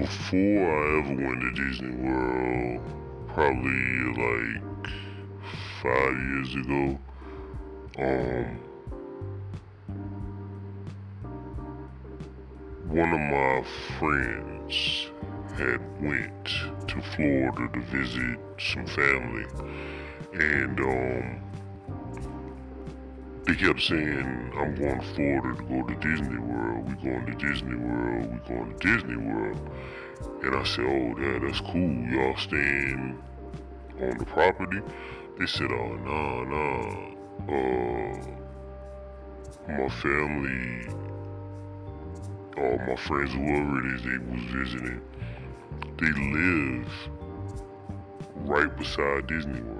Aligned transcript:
before 0.00 0.38
I 0.38 0.98
ever 0.98 1.26
went 1.26 1.40
to 1.40 1.50
Disney 1.64 1.90
World, 1.96 2.80
probably 3.34 3.92
like 4.14 4.62
five 5.82 6.16
years 6.16 6.54
ago, 6.54 6.98
um, 7.98 8.60
one 12.88 13.12
of 13.12 13.20
my 13.20 13.64
friends 13.98 15.10
had 15.56 15.80
went 16.00 16.44
to 16.88 17.02
Florida 17.16 17.68
to 17.72 17.80
visit 17.80 18.38
some 18.58 18.86
family, 18.86 19.46
and 20.34 20.80
um, 20.80 21.47
they 23.48 23.54
kept 23.54 23.80
saying, 23.80 24.52
I'm 24.58 24.74
going 24.74 25.00
to 25.00 25.06
Florida 25.14 25.56
to 25.56 25.62
go 25.62 25.82
to 25.82 25.94
Disney 26.06 26.38
World. 26.38 26.86
We 26.86 26.94
going 27.02 27.24
to 27.24 27.32
Disney 27.32 27.76
World. 27.76 28.30
We 28.30 28.38
going 28.54 28.76
to 28.76 28.86
Disney 28.86 29.16
World. 29.16 29.70
And 30.42 30.54
I 30.54 30.64
said, 30.64 30.84
oh, 30.84 31.14
that's 31.40 31.60
cool. 31.60 31.96
Y'all 32.10 32.36
staying 32.36 33.18
on 34.02 34.18
the 34.18 34.26
property? 34.26 34.82
They 35.38 35.46
said, 35.46 35.72
oh, 35.72 35.96
no, 35.96 36.44
no. 36.44 37.14
Uh, 37.48 38.18
my 39.72 39.88
family, 39.88 40.92
all 42.58 42.78
my 42.86 42.96
friends, 42.96 43.32
whoever 43.32 43.78
it 43.78 43.94
is 43.94 44.02
they 44.02 44.18
was 44.30 44.44
visiting, 44.52 45.00
they 45.96 46.12
live 46.36 46.92
right 48.46 48.76
beside 48.76 49.26
Disney 49.26 49.62
World. 49.62 49.77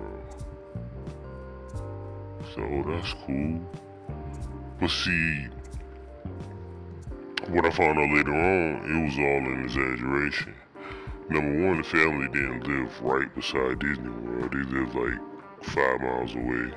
So 2.59 2.83
that's 2.89 3.15
cool. 3.25 3.61
But 4.81 4.91
see, 4.91 5.47
what 7.51 7.65
I 7.65 7.71
found 7.71 8.01
out 8.01 8.11
later 8.11 8.35
on, 8.35 8.83
it 8.83 9.05
was 9.05 9.17
all 9.17 9.53
an 9.53 9.63
exaggeration. 9.63 10.57
Number 11.29 11.69
one, 11.69 11.77
the 11.77 11.85
family 11.85 12.27
didn't 12.33 12.67
live 12.67 13.01
right 13.01 13.33
beside 13.33 13.79
Disney 13.79 14.09
World. 14.09 14.51
They 14.51 14.77
lived 14.77 14.93
like 14.97 15.21
five 15.63 16.01
miles 16.01 16.35
away. 16.35 16.73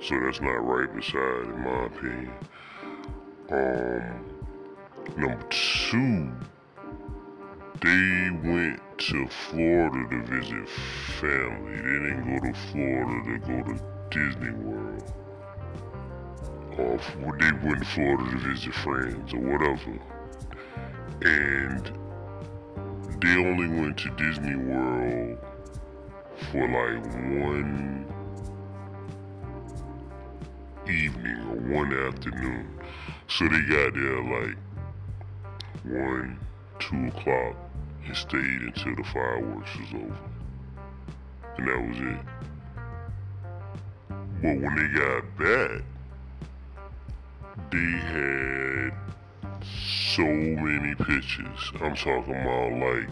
So 0.00 0.20
that's 0.20 0.40
not 0.40 0.64
right 0.64 0.94
beside, 0.94 1.46
in 1.46 1.60
my 1.60 1.86
opinion. 1.86 2.32
Um, 3.50 4.26
number 5.16 5.42
two, 5.50 6.30
they 7.80 8.30
went 8.48 8.80
to 8.98 9.26
Florida 9.26 10.08
to 10.08 10.22
visit 10.22 10.68
family. 11.18 11.76
They 11.78 12.10
didn't 12.10 12.38
go 12.38 12.46
to 12.46 12.54
Florida 12.70 13.24
to 13.24 13.38
go 13.38 13.72
to 13.72 13.95
Disney 14.16 14.50
World. 14.50 15.12
Or 16.78 16.94
if 16.94 17.14
they 17.38 17.52
went 17.66 17.80
to 17.80 17.84
Florida 17.84 18.30
to 18.30 18.38
visit 18.38 18.72
friends 18.72 19.34
or 19.34 19.40
whatever. 19.40 19.98
And 21.20 21.84
they 23.20 23.36
only 23.36 23.68
went 23.68 23.98
to 23.98 24.10
Disney 24.16 24.56
World 24.56 25.38
for 26.50 26.62
like 26.62 27.04
one 27.44 28.06
evening 30.88 31.36
or 31.50 31.76
one 31.76 31.92
afternoon. 31.92 32.78
So 33.28 33.44
they 33.48 33.60
got 33.62 33.92
there 33.92 34.22
like 34.22 34.56
one, 35.84 36.38
two 36.78 37.08
o'clock 37.08 37.54
and 38.06 38.16
stayed 38.16 38.62
until 38.62 38.96
the 38.96 39.04
fireworks 39.04 39.76
was 39.76 39.94
over. 39.94 40.18
And 41.58 41.68
that 41.68 41.88
was 41.88 41.98
it. 41.98 42.55
But 44.42 44.60
when 44.60 44.76
they 44.76 44.88
got 44.98 45.22
back, 45.38 45.82
they 47.72 47.90
had 48.12 48.92
so 50.16 50.22
many 50.22 50.94
pictures. 50.94 51.72
I'm 51.80 51.94
talking 51.94 52.34
about 52.34 52.72
like 52.72 53.08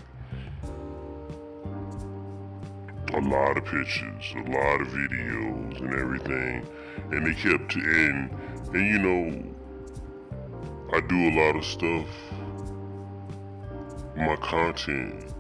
a 3.14 3.20
lot 3.20 3.57
of 3.57 3.64
pictures, 3.64 4.34
a 4.34 4.51
lot 4.51 4.80
of 4.80 4.89
videos 4.89 5.80
and 5.80 5.95
everything. 5.95 6.67
And 7.11 7.27
they 7.27 7.34
kept 7.34 7.74
in 7.77 8.30
and 8.74 8.86
you 8.86 8.98
know 8.98 9.55
I 10.92 11.01
do 11.01 11.17
a 11.17 11.33
lot 11.40 11.57
of 11.57 11.64
stuff. 11.64 12.07
My 14.17 14.36
content 14.36 15.33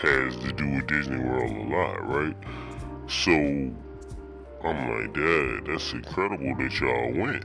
has 0.00 0.36
to 0.36 0.52
do 0.52 0.68
with 0.68 0.86
Disney 0.86 1.18
World 1.18 1.52
a 1.52 1.68
lot, 1.70 2.08
right? 2.08 2.36
So 3.06 3.70
I'm 4.64 4.88
like, 4.90 5.12
Dad, 5.12 5.66
that's 5.66 5.92
incredible 5.92 6.54
that 6.56 6.80
y'all 6.80 7.12
went. 7.14 7.44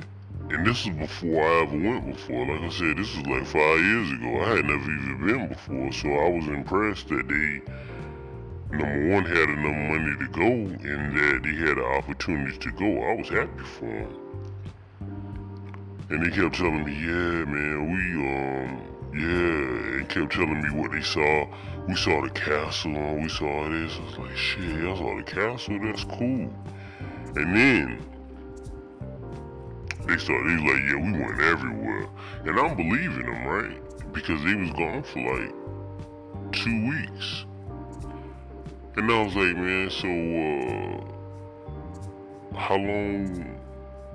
And 0.49 0.65
this 0.65 0.85
is 0.85 0.95
before 0.95 1.43
I 1.43 1.63
ever 1.63 1.77
went 1.77 2.13
before. 2.13 2.45
Like 2.45 2.61
I 2.61 2.69
said, 2.69 2.97
this 2.97 3.09
is 3.09 3.25
like 3.25 3.45
five 3.45 3.79
years 3.79 4.11
ago. 4.11 4.39
I 4.41 4.55
had 4.55 4.65
never 4.65 4.91
even 4.91 5.25
been 5.25 5.47
before, 5.47 5.91
so 5.91 6.07
I 6.07 6.29
was 6.29 6.47
impressed 6.47 7.09
that 7.09 7.27
they, 7.27 8.77
number 8.77 9.13
one, 9.13 9.25
had 9.25 9.49
enough 9.49 9.75
money 9.91 10.15
to 10.19 10.27
go 10.31 10.43
and 10.43 11.17
that 11.17 11.41
they 11.43 11.55
had 11.55 11.77
the 11.77 11.85
opportunity 11.97 12.57
to 12.57 12.71
go. 12.71 12.85
I 12.85 13.15
was 13.15 13.29
happy 13.29 13.63
for 13.63 13.85
them. 13.85 14.27
And 16.09 16.25
they 16.25 16.29
kept 16.29 16.55
telling 16.55 16.85
me, 16.85 16.93
yeah, 16.93 17.43
man, 17.43 17.91
we, 17.91 17.99
um, 18.29 18.87
yeah, 19.13 19.97
and 19.97 20.07
kept 20.07 20.33
telling 20.33 20.61
me 20.61 20.69
what 20.79 20.91
they 20.91 21.01
saw. 21.01 21.45
We 21.87 21.95
saw 21.95 22.21
the 22.21 22.29
castle 22.29 22.95
and 22.95 23.23
we 23.23 23.29
saw 23.29 23.69
this. 23.69 23.97
I 23.97 24.05
was 24.05 24.17
like, 24.19 24.37
shit, 24.37 24.81
y'all 24.81 24.95
saw 24.95 25.17
the 25.17 25.23
castle? 25.23 25.79
That's 25.81 26.03
cool. 26.03 26.53
And 27.37 27.55
then 27.55 28.03
they 30.07 30.17
started, 30.17 30.49
they 30.49 30.63
like, 30.63 30.81
yeah, 30.89 30.95
we 30.95 31.11
went 31.11 31.39
everywhere. 31.39 32.07
And 32.45 32.59
I'm 32.59 32.75
believing 32.75 33.25
them, 33.25 33.45
right? 33.45 33.79
Because 34.11 34.43
they 34.43 34.55
was 34.55 34.71
gone 34.71 35.03
for 35.03 35.19
like 35.19 35.53
two 36.51 36.87
weeks. 36.89 37.45
And 38.95 39.11
I 39.11 39.21
was 39.21 39.35
like, 39.35 39.55
man, 39.55 39.89
so, 39.91 40.07
uh, 42.55 42.57
how 42.57 42.75
long 42.75 43.59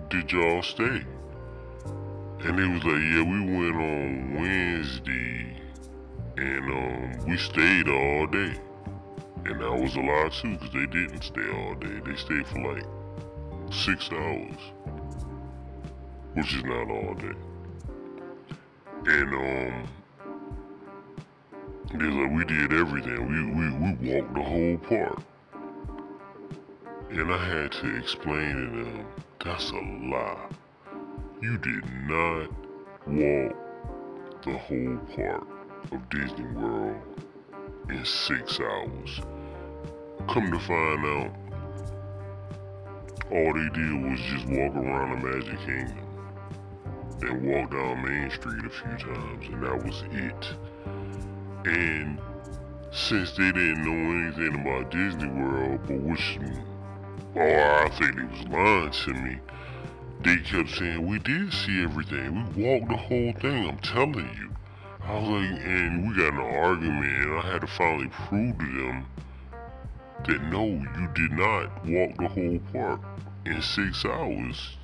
did 0.08 0.32
y'all 0.32 0.62
stay? 0.62 1.04
And 2.40 2.58
they 2.58 2.66
was 2.66 2.82
like, 2.82 3.02
yeah, 3.02 3.22
we 3.22 3.40
went 3.40 3.76
on 3.76 4.34
Wednesday 4.34 5.56
and 6.38 6.72
um, 6.72 7.26
we 7.28 7.36
stayed 7.36 7.88
all 7.88 8.26
day. 8.26 8.56
And 9.44 9.60
that 9.60 9.72
was 9.72 9.94
a 9.94 10.00
lot 10.00 10.32
too, 10.32 10.56
because 10.56 10.72
they 10.72 10.86
didn't 10.86 11.22
stay 11.22 11.48
all 11.54 11.74
day. 11.76 12.00
They 12.04 12.16
stayed 12.16 12.48
for 12.48 12.74
like 12.74 12.84
six 13.72 14.10
hours 14.12 14.72
which 16.34 16.54
is 16.54 16.64
not 16.64 16.90
all 16.90 17.14
day. 17.14 17.36
And 19.04 19.34
um, 19.34 19.88
they 21.94 22.06
like 22.06 22.32
we 22.32 22.44
did 22.44 22.72
everything. 22.72 23.28
We 23.28 23.44
we 23.52 23.70
we 23.70 24.14
walked 24.14 24.34
the 24.34 24.42
whole 24.42 24.78
park. 24.78 25.22
And 27.10 27.32
I 27.32 27.44
had 27.44 27.72
to 27.72 27.96
explain 27.96 28.54
to 28.54 28.84
them, 28.84 29.06
that's 29.44 29.70
a 29.70 29.74
lie. 29.74 30.48
You 31.42 31.58
did 31.58 31.84
not 32.08 32.48
walk 33.06 33.56
the 34.42 34.56
whole 34.56 34.98
park 35.14 35.46
of 35.90 36.08
Disney 36.08 36.46
World 36.52 36.96
in 37.90 38.04
six 38.04 38.58
hours. 38.60 39.20
Come 40.28 40.50
to 40.50 40.58
find 40.60 41.04
out, 41.04 41.34
all 43.32 43.54
they 43.54 43.69
did 43.70 44.03
was 44.04 44.20
just 44.20 44.47
walk 44.47 44.75
around 44.76 45.10
the 45.10 45.26
Magic 45.26 45.59
Kingdom 45.65 45.98
and 47.22 47.47
walk 47.47 47.70
down 47.70 48.04
Main 48.04 48.31
Street 48.31 48.65
a 48.65 48.69
few 48.69 49.15
times, 49.15 49.47
and 49.48 49.62
that 49.62 49.84
was 49.84 50.03
it. 50.12 50.54
And 51.65 52.19
since 52.91 53.32
they 53.32 53.50
didn't 53.53 53.84
know 53.84 54.41
anything 54.43 54.60
about 54.60 54.91
Disney 54.91 55.28
World, 55.28 55.81
but 55.87 55.98
which, 56.00 56.38
oh, 57.37 57.41
I 57.41 57.88
think 57.98 58.16
they 58.16 58.25
was 58.25 58.48
lying 58.48 58.91
to 58.91 59.15
me, 59.15 59.38
they 60.22 60.37
kept 60.37 60.69
saying, 60.76 61.06
we 61.06 61.19
did 61.20 61.55
see 61.55 61.82
everything. 61.82 62.52
We 62.55 62.64
walked 62.64 62.88
the 62.88 62.96
whole 62.96 63.32
thing, 63.40 63.69
I'm 63.69 63.78
telling 63.78 64.28
you. 64.37 64.50
I 65.05 65.19
was 65.19 65.28
like, 65.28 65.64
and 65.64 66.06
we 66.06 66.17
got 66.17 66.35
an 66.35 66.40
argument, 66.40 67.25
and 67.25 67.38
I 67.38 67.52
had 67.52 67.62
to 67.62 67.67
finally 67.67 68.08
prove 68.28 68.58
to 68.58 68.67
them 68.67 69.06
that 70.26 70.42
no, 70.44 70.66
you 70.66 71.08
did 71.14 71.32
not 71.32 71.84
walk 71.86 72.16
the 72.16 72.28
whole 72.28 72.58
park 72.72 73.00
in 73.46 73.60
six 73.60 74.04
hours. 74.04 74.76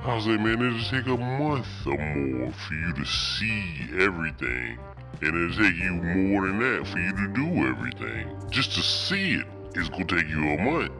I 0.00 0.14
was 0.14 0.26
like, 0.26 0.40
man, 0.40 0.60
it'll 0.60 0.90
take 0.90 1.06
a 1.06 1.16
month 1.16 1.66
or 1.86 1.96
more 1.98 2.52
for 2.52 2.74
you 2.74 2.92
to 2.94 3.04
see 3.04 3.64
everything. 3.98 4.78
And 5.20 5.34
it'll 5.34 5.64
take 5.64 5.76
you 5.76 5.92
more 5.92 6.46
than 6.46 6.58
that 6.60 6.86
for 6.86 6.98
you 6.98 7.12
to 7.12 7.28
do 7.34 7.66
everything. 7.66 8.36
Just 8.50 8.74
to 8.74 8.82
see 8.82 9.34
it 9.34 9.46
is 9.74 9.88
gonna 9.88 10.04
take 10.04 10.28
you 10.28 10.50
a 10.50 10.58
month. 10.58 10.92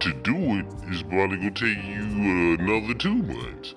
To 0.00 0.12
do 0.12 0.36
it 0.36 0.66
is 0.90 1.02
probably 1.02 1.38
gonna 1.38 1.50
take 1.52 1.82
you 1.84 2.56
another 2.60 2.94
two 2.94 3.22
months. 3.22 3.74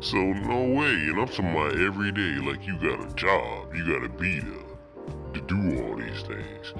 So 0.00 0.16
no 0.16 0.64
way. 0.64 0.94
And 0.94 1.20
I'm 1.20 1.28
talking 1.28 1.50
about 1.50 1.78
every 1.78 2.12
day 2.12 2.44
like 2.44 2.66
you 2.66 2.76
got 2.76 3.10
a 3.10 3.14
job. 3.14 3.74
You 3.74 3.86
gotta 3.86 4.08
be 4.08 4.40
there 4.40 4.72
to 5.34 5.40
do 5.42 5.84
all 5.84 5.96
these 5.96 6.22
things. 6.22 6.74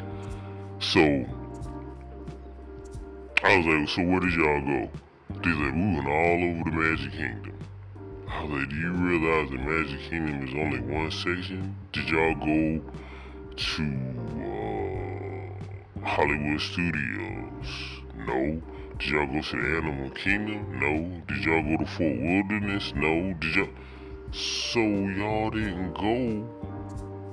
So 0.82 1.00
I 3.44 3.56
was 3.56 3.66
like, 3.66 3.88
so 3.88 4.02
where 4.02 4.18
did 4.18 4.32
y'all 4.32 4.60
go? 4.60 4.90
They 5.44 5.50
like, 5.50 5.74
we 5.74 5.94
went 5.94 6.08
all 6.08 6.42
over 6.42 6.64
the 6.64 6.72
Magic 6.72 7.12
Kingdom. 7.12 7.56
I 8.28 8.42
was 8.42 8.50
like, 8.50 8.68
do 8.68 8.76
you 8.76 8.90
realize 8.90 9.50
the 9.50 9.58
Magic 9.58 10.00
Kingdom 10.10 10.48
is 10.48 10.54
only 10.54 10.80
one 10.80 11.10
section? 11.12 11.76
Did 11.92 12.08
y'all 12.08 12.34
go 12.34 12.82
to 13.56 13.84
uh, 16.02 16.04
Hollywood 16.04 16.60
Studios? 16.60 17.66
No. 18.26 18.60
Did 18.98 19.08
y'all 19.08 19.26
go 19.26 19.40
to 19.40 19.56
the 19.56 19.76
Animal 19.78 20.10
Kingdom? 20.10 20.80
No. 20.80 21.22
Did 21.32 21.44
y'all 21.44 21.62
go 21.62 21.84
to 21.84 21.90
Fort 21.92 22.18
Wilderness? 22.18 22.92
No. 22.96 23.32
Did 23.34 23.54
y'all? 23.54 23.68
So 24.32 24.80
y'all 24.80 25.50
didn't 25.50 25.94
go 25.94 26.44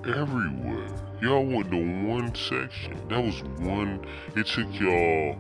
everywhere. 0.07 1.08
Y'all 1.21 1.45
went 1.45 1.69
to 1.71 2.07
one 2.07 2.33
section. 2.35 2.97
That 3.09 3.23
was 3.23 3.41
one. 3.59 4.05
It 4.35 4.47
took 4.47 4.67
y'all 4.79 5.37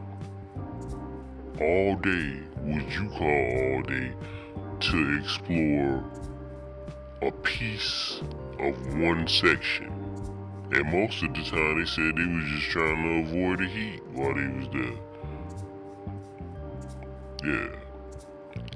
all 1.59 1.95
day. 1.95 2.41
What 2.61 2.91
you 2.91 3.09
call 3.09 3.75
all 3.75 3.81
day? 3.83 4.13
to 4.79 5.19
explore 5.21 6.03
a 7.21 7.31
piece 7.43 8.21
of 8.59 8.97
one 8.97 9.27
section. 9.27 9.87
And 10.71 10.91
most 10.91 11.21
of 11.23 11.33
the 11.33 11.43
time 11.43 11.79
they 11.79 11.85
said 11.85 12.15
they 12.15 12.25
was 12.25 12.45
just 12.51 12.69
trying 12.69 13.03
to 13.03 13.29
avoid 13.29 13.59
the 13.59 13.67
heat 13.67 14.01
while 14.13 14.33
they 14.35 14.47
was 14.47 14.67
there. 14.71 14.97
Yeah. 17.43 17.69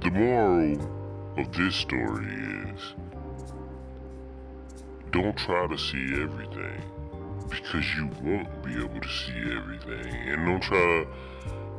The 0.02 0.12
moral 0.12 0.74
of 1.38 1.54
this 1.54 1.76
story 1.76 2.26
is 2.26 2.96
don't 5.14 5.38
try 5.38 5.68
to 5.68 5.78
see 5.78 6.22
everything 6.22 6.82
because 7.48 7.86
you 7.96 8.10
won't 8.24 8.64
be 8.64 8.74
able 8.74 9.00
to 9.00 9.08
see 9.08 9.40
everything. 9.56 10.12
And 10.28 10.46
don't 10.46 10.64
try 10.64 11.06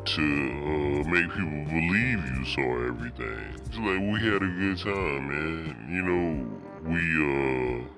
to 0.04 0.22
uh, 0.22 1.08
make 1.10 1.28
people 1.30 1.64
believe 1.64 2.24
you 2.30 2.44
saw 2.44 2.86
everything. 2.86 3.58
It's 3.66 3.76
like 3.76 3.98
we 3.98 4.20
had 4.20 4.40
a 4.40 4.46
good 4.46 4.78
time, 4.78 5.28
man. 5.28 5.76
You 5.90 6.02
know, 6.02 6.46
we 6.84 7.00
uh 7.24 7.94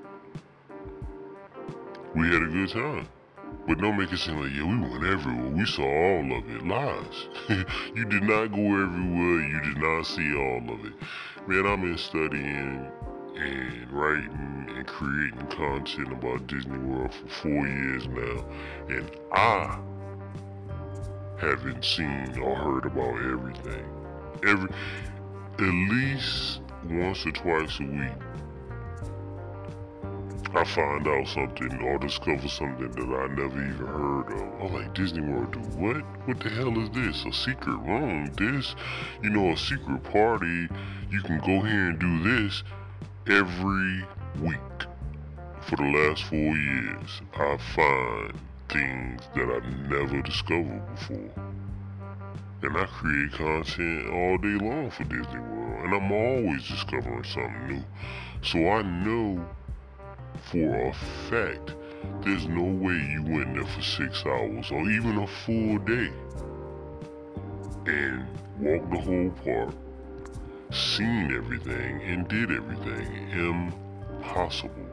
we 2.15 2.29
had 2.29 2.43
a 2.43 2.47
good 2.47 2.71
time. 2.71 3.09
But 3.69 3.79
don't 3.79 3.99
make 3.99 4.13
it 4.13 4.19
seem 4.19 4.41
like, 4.41 4.53
yeah, 4.53 4.65
we 4.65 4.79
went 4.79 5.05
everywhere. 5.05 5.51
We 5.51 5.67
saw 5.67 5.83
all 5.83 6.39
of 6.39 6.49
it. 6.49 6.67
Lies. 6.67 7.27
you 7.95 8.05
did 8.07 8.23
not 8.23 8.47
go 8.53 8.63
everywhere. 8.63 9.41
You 9.41 9.61
did 9.61 9.79
not 9.79 10.05
see 10.05 10.35
all 10.35 10.63
of 10.73 10.85
it. 10.87 10.93
Man, 11.47 11.67
I've 11.67 11.81
been 11.81 11.99
studying 11.99 12.91
and 13.37 13.91
writing 13.91 14.67
and 14.77 14.87
creating 14.87 15.47
content 15.49 16.13
about 16.13 16.47
Disney 16.47 16.79
World 16.79 17.13
for 17.13 17.29
four 17.29 17.67
years 17.67 18.07
now. 18.09 18.45
And 18.89 19.11
I 19.33 19.79
haven't 21.39 21.85
seen 21.85 22.39
or 22.39 22.55
heard 22.55 22.87
about 22.87 23.17
everything. 23.17 23.85
Every 24.47 24.71
at 25.59 25.91
least 25.91 26.61
once 26.85 27.25
or 27.27 27.33
twice 27.33 27.81
a 27.81 27.85
week, 27.85 28.13
I 30.55 30.65
find 30.65 31.07
out 31.07 31.29
something 31.29 31.83
or 31.83 31.99
discover 31.99 32.49
something 32.49 32.91
that 32.91 33.19
I 33.19 33.27
never 33.29 33.63
even 33.63 33.87
heard 33.87 34.33
of. 34.33 34.63
I'm 34.63 34.73
like, 34.73 34.95
Disney 34.95 35.21
World, 35.21 35.53
do 35.53 35.59
what? 35.79 35.97
What 36.27 36.41
the 36.41 36.51
hell 36.51 36.79
is 36.83 36.91
this? 36.91 37.25
A 37.25 37.33
secret 37.33 37.77
room? 37.77 38.33
This, 38.37 38.75
you 39.23 39.31
know, 39.31 39.51
a 39.51 39.57
secret 39.57 40.03
party. 40.05 40.69
You 41.11 41.21
can 41.23 41.39
go 41.41 41.61
here 41.61 41.89
and 41.89 41.99
do 41.99 42.23
this 42.23 42.63
every 43.29 44.05
week 44.41 44.87
for 45.63 45.77
the 45.77 45.83
last 45.83 46.25
four 46.25 46.39
years. 46.39 47.23
I 47.35 47.57
find 47.75 48.41
things 48.69 49.23
that 49.35 49.49
I 49.49 49.89
never 49.89 50.23
discovered 50.23 50.83
before. 50.95 51.31
And 52.63 52.77
I 52.77 52.87
create 52.87 53.33
content 53.33 54.09
all 54.11 54.39
day 54.39 54.65
long 54.65 54.91
for 54.91 55.05
Disney 55.05 55.41
World, 55.41 55.85
and 55.85 55.95
I'm 55.95 56.13
always 56.13 56.67
discovering 56.67 57.25
something 57.25 57.69
new. 57.69 57.85
So 58.43 58.59
I 58.69 58.83
know 58.83 59.45
for 60.51 60.89
a 60.89 60.93
fact 61.29 61.75
there's 62.23 62.47
no 62.47 62.63
way 62.63 62.95
you 62.95 63.23
went 63.25 63.55
there 63.55 63.67
for 63.67 63.83
six 63.83 64.25
hours 64.25 64.71
or 64.71 64.89
even 64.89 65.19
a 65.19 65.27
full 65.27 65.79
day 65.79 66.13
and 67.87 68.27
walked 68.59 68.91
the 68.91 68.99
whole 68.99 69.31
park, 69.45 69.75
seen 70.77 71.35
everything, 71.35 72.03
and 72.03 72.29
did 72.29 72.51
everything. 72.51 73.31
Impossible. 73.33 74.87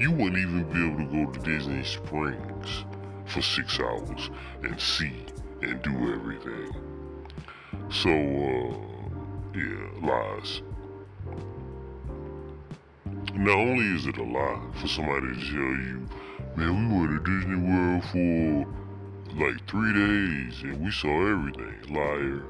You 0.00 0.10
wouldn't 0.10 0.38
even 0.38 0.64
be 0.72 0.86
able 0.86 0.98
to 0.98 1.26
go 1.26 1.32
to 1.32 1.50
Disney 1.50 1.84
Springs 1.84 2.84
for 3.26 3.42
six 3.42 3.78
hours 3.78 4.30
and 4.62 4.80
see 4.80 5.24
and 5.60 5.80
do 5.82 6.12
everything. 6.12 6.72
So, 7.90 8.10
uh, 8.10 8.92
yeah, 9.54 9.88
lies. 10.02 10.62
Not 13.34 13.56
only 13.56 13.96
is 13.96 14.06
it 14.06 14.18
a 14.18 14.24
lie 14.24 14.60
for 14.80 14.88
somebody 14.88 15.28
to 15.28 15.34
tell 15.34 15.52
you, 15.52 16.08
man, 16.56 16.90
we 16.90 16.98
went 16.98 17.24
to 17.24 17.38
Disney 17.38 17.56
World 17.56 18.04
for 18.04 18.66
like 19.44 19.66
three 19.68 19.92
days 19.92 20.62
and 20.62 20.84
we 20.84 20.90
saw 20.90 21.30
everything. 21.30 21.94
Liar. 21.94 22.42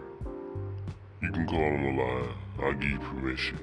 You 1.22 1.30
can 1.30 1.46
call 1.46 1.58
him 1.60 1.98
a 1.98 2.02
liar. 2.02 2.34
I'll 2.62 2.72
give 2.72 2.90
you 2.90 2.98
permission. 2.98 3.58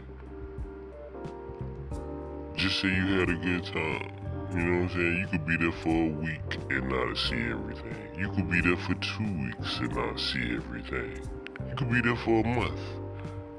Just 2.55 2.79
say 2.79 2.87
you 2.87 3.19
had 3.19 3.29
a 3.29 3.35
good 3.35 3.65
time. 3.65 4.11
You 4.51 4.57
know 4.59 4.81
what 4.81 4.83
I'm 4.83 4.89
saying? 4.89 5.19
You 5.19 5.27
could 5.27 5.45
be 5.45 5.57
there 5.57 5.71
for 5.73 5.89
a 5.89 6.07
week 6.07 6.57
and 6.69 6.89
not 6.89 7.17
see 7.17 7.35
everything. 7.35 7.95
You 8.17 8.29
could 8.31 8.49
be 8.49 8.61
there 8.61 8.77
for 8.77 8.95
two 8.95 9.41
weeks 9.43 9.77
and 9.79 9.93
not 9.93 10.17
see 10.19 10.55
everything. 10.55 11.29
You 11.69 11.75
could 11.75 11.91
be 11.91 12.01
there 12.01 12.15
for 12.15 12.39
a 12.39 12.47
month 12.47 12.79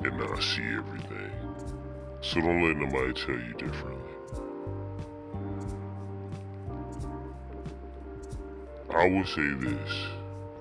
and 0.02 0.18
not 0.18 0.42
see 0.42 0.64
everything. 0.64 1.30
So 2.22 2.40
don't 2.40 2.62
let 2.62 2.76
nobody 2.78 3.12
tell 3.12 3.34
you 3.34 3.52
differently. 3.52 4.10
I 8.94 9.08
would 9.08 9.28
say 9.28 9.48
this. 9.60 9.92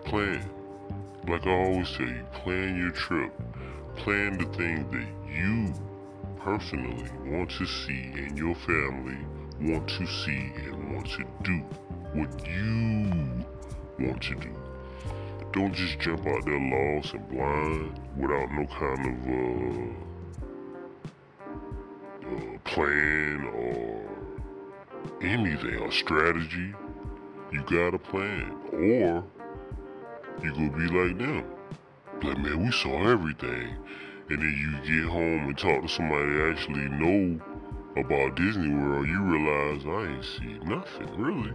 Plan. 0.04 0.59
Like 1.30 1.46
I 1.46 1.52
always 1.52 1.92
tell 1.92 2.08
you, 2.08 2.26
plan 2.34 2.76
your 2.76 2.92
trip. 2.92 3.32
Plan 3.98 4.38
the 4.40 4.46
things 4.58 4.92
that 4.92 5.08
you 5.32 5.72
personally 6.40 7.08
want 7.26 7.52
to 7.52 7.68
see 7.68 8.12
in 8.18 8.36
your 8.36 8.56
family 8.56 9.18
want 9.62 9.88
to 9.90 10.08
see 10.08 10.52
and 10.58 10.96
want 10.96 11.08
to 11.12 11.24
do 11.44 11.58
what 12.14 12.48
you 12.48 13.12
want 14.00 14.22
to 14.24 14.36
do. 14.36 14.50
Don't 15.52 15.74
just 15.74 16.00
jump 16.00 16.26
out 16.26 16.46
there 16.46 16.60
lost 16.60 17.14
and 17.14 17.30
blind 17.30 18.00
without 18.18 18.52
no 18.52 18.66
kind 18.66 19.06
of 19.08 19.28
uh, 22.26 22.34
uh, 22.34 22.58
plan 22.64 23.46
or 23.54 24.02
anything 25.22 25.76
or 25.76 25.92
strategy. 25.92 26.74
You 27.52 27.62
got 27.64 27.94
a 27.94 28.00
plan, 28.00 28.56
or 28.72 29.24
you 30.44 30.52
gonna 30.52 30.70
be 30.72 30.88
like 30.88 31.18
them. 31.18 31.46
Like 32.24 32.38
man, 32.38 32.66
we 32.66 32.72
saw 32.72 33.08
everything, 33.10 33.76
and 34.30 34.40
then 34.40 34.84
you 34.86 35.02
get 35.02 35.10
home 35.10 35.48
and 35.48 35.58
talk 35.58 35.82
to 35.82 35.88
somebody 35.88 36.34
that 36.34 36.52
actually 36.52 36.90
know 36.90 37.40
about 37.98 38.36
Disney 38.36 38.74
World, 38.74 39.08
you 39.08 39.22
realize 39.22 39.86
I 39.86 40.14
ain't 40.14 40.26
see 40.26 40.60
nothing, 40.66 41.10
really. 41.18 41.54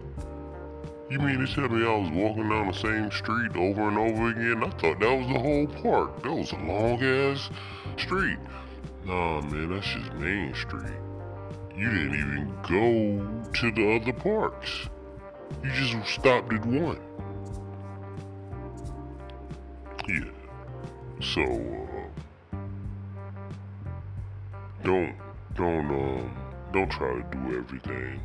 You 1.09 1.19
mean 1.19 1.45
to 1.45 1.53
tell 1.53 1.69
me 1.69 1.85
I 1.85 1.95
was 1.95 2.09
walking 2.11 2.49
down 2.49 2.67
the 2.67 2.73
same 2.73 3.11
street 3.11 3.55
over 3.55 3.87
and 3.87 3.97
over 3.97 4.29
again? 4.29 4.63
I 4.63 4.69
thought 4.71 4.99
that 4.99 5.15
was 5.15 5.27
the 5.27 5.39
whole 5.39 5.67
park. 5.83 6.23
That 6.23 6.33
was 6.33 6.51
a 6.51 6.55
long 6.55 7.01
ass 7.03 7.49
street. 7.97 8.39
Nah, 9.05 9.41
man, 9.41 9.69
that's 9.69 9.85
just 9.85 10.13
Main 10.13 10.53
Street. 10.55 10.97
You 11.77 11.89
didn't 11.89 12.15
even 12.15 12.53
go 12.63 13.51
to 13.51 13.71
the 13.71 13.95
other 13.95 14.13
parks. 14.13 14.89
You 15.63 15.71
just 15.71 16.11
stopped 16.11 16.51
at 16.53 16.65
one. 16.65 16.99
Yeah. 20.07 20.19
So, 21.19 21.41
uh, 21.41 22.57
don't 24.83 25.15
don't 25.55 25.89
um 25.89 26.37
don't 26.71 26.91
try 26.91 27.21
to 27.21 27.23
do 27.31 27.57
everything. 27.57 28.21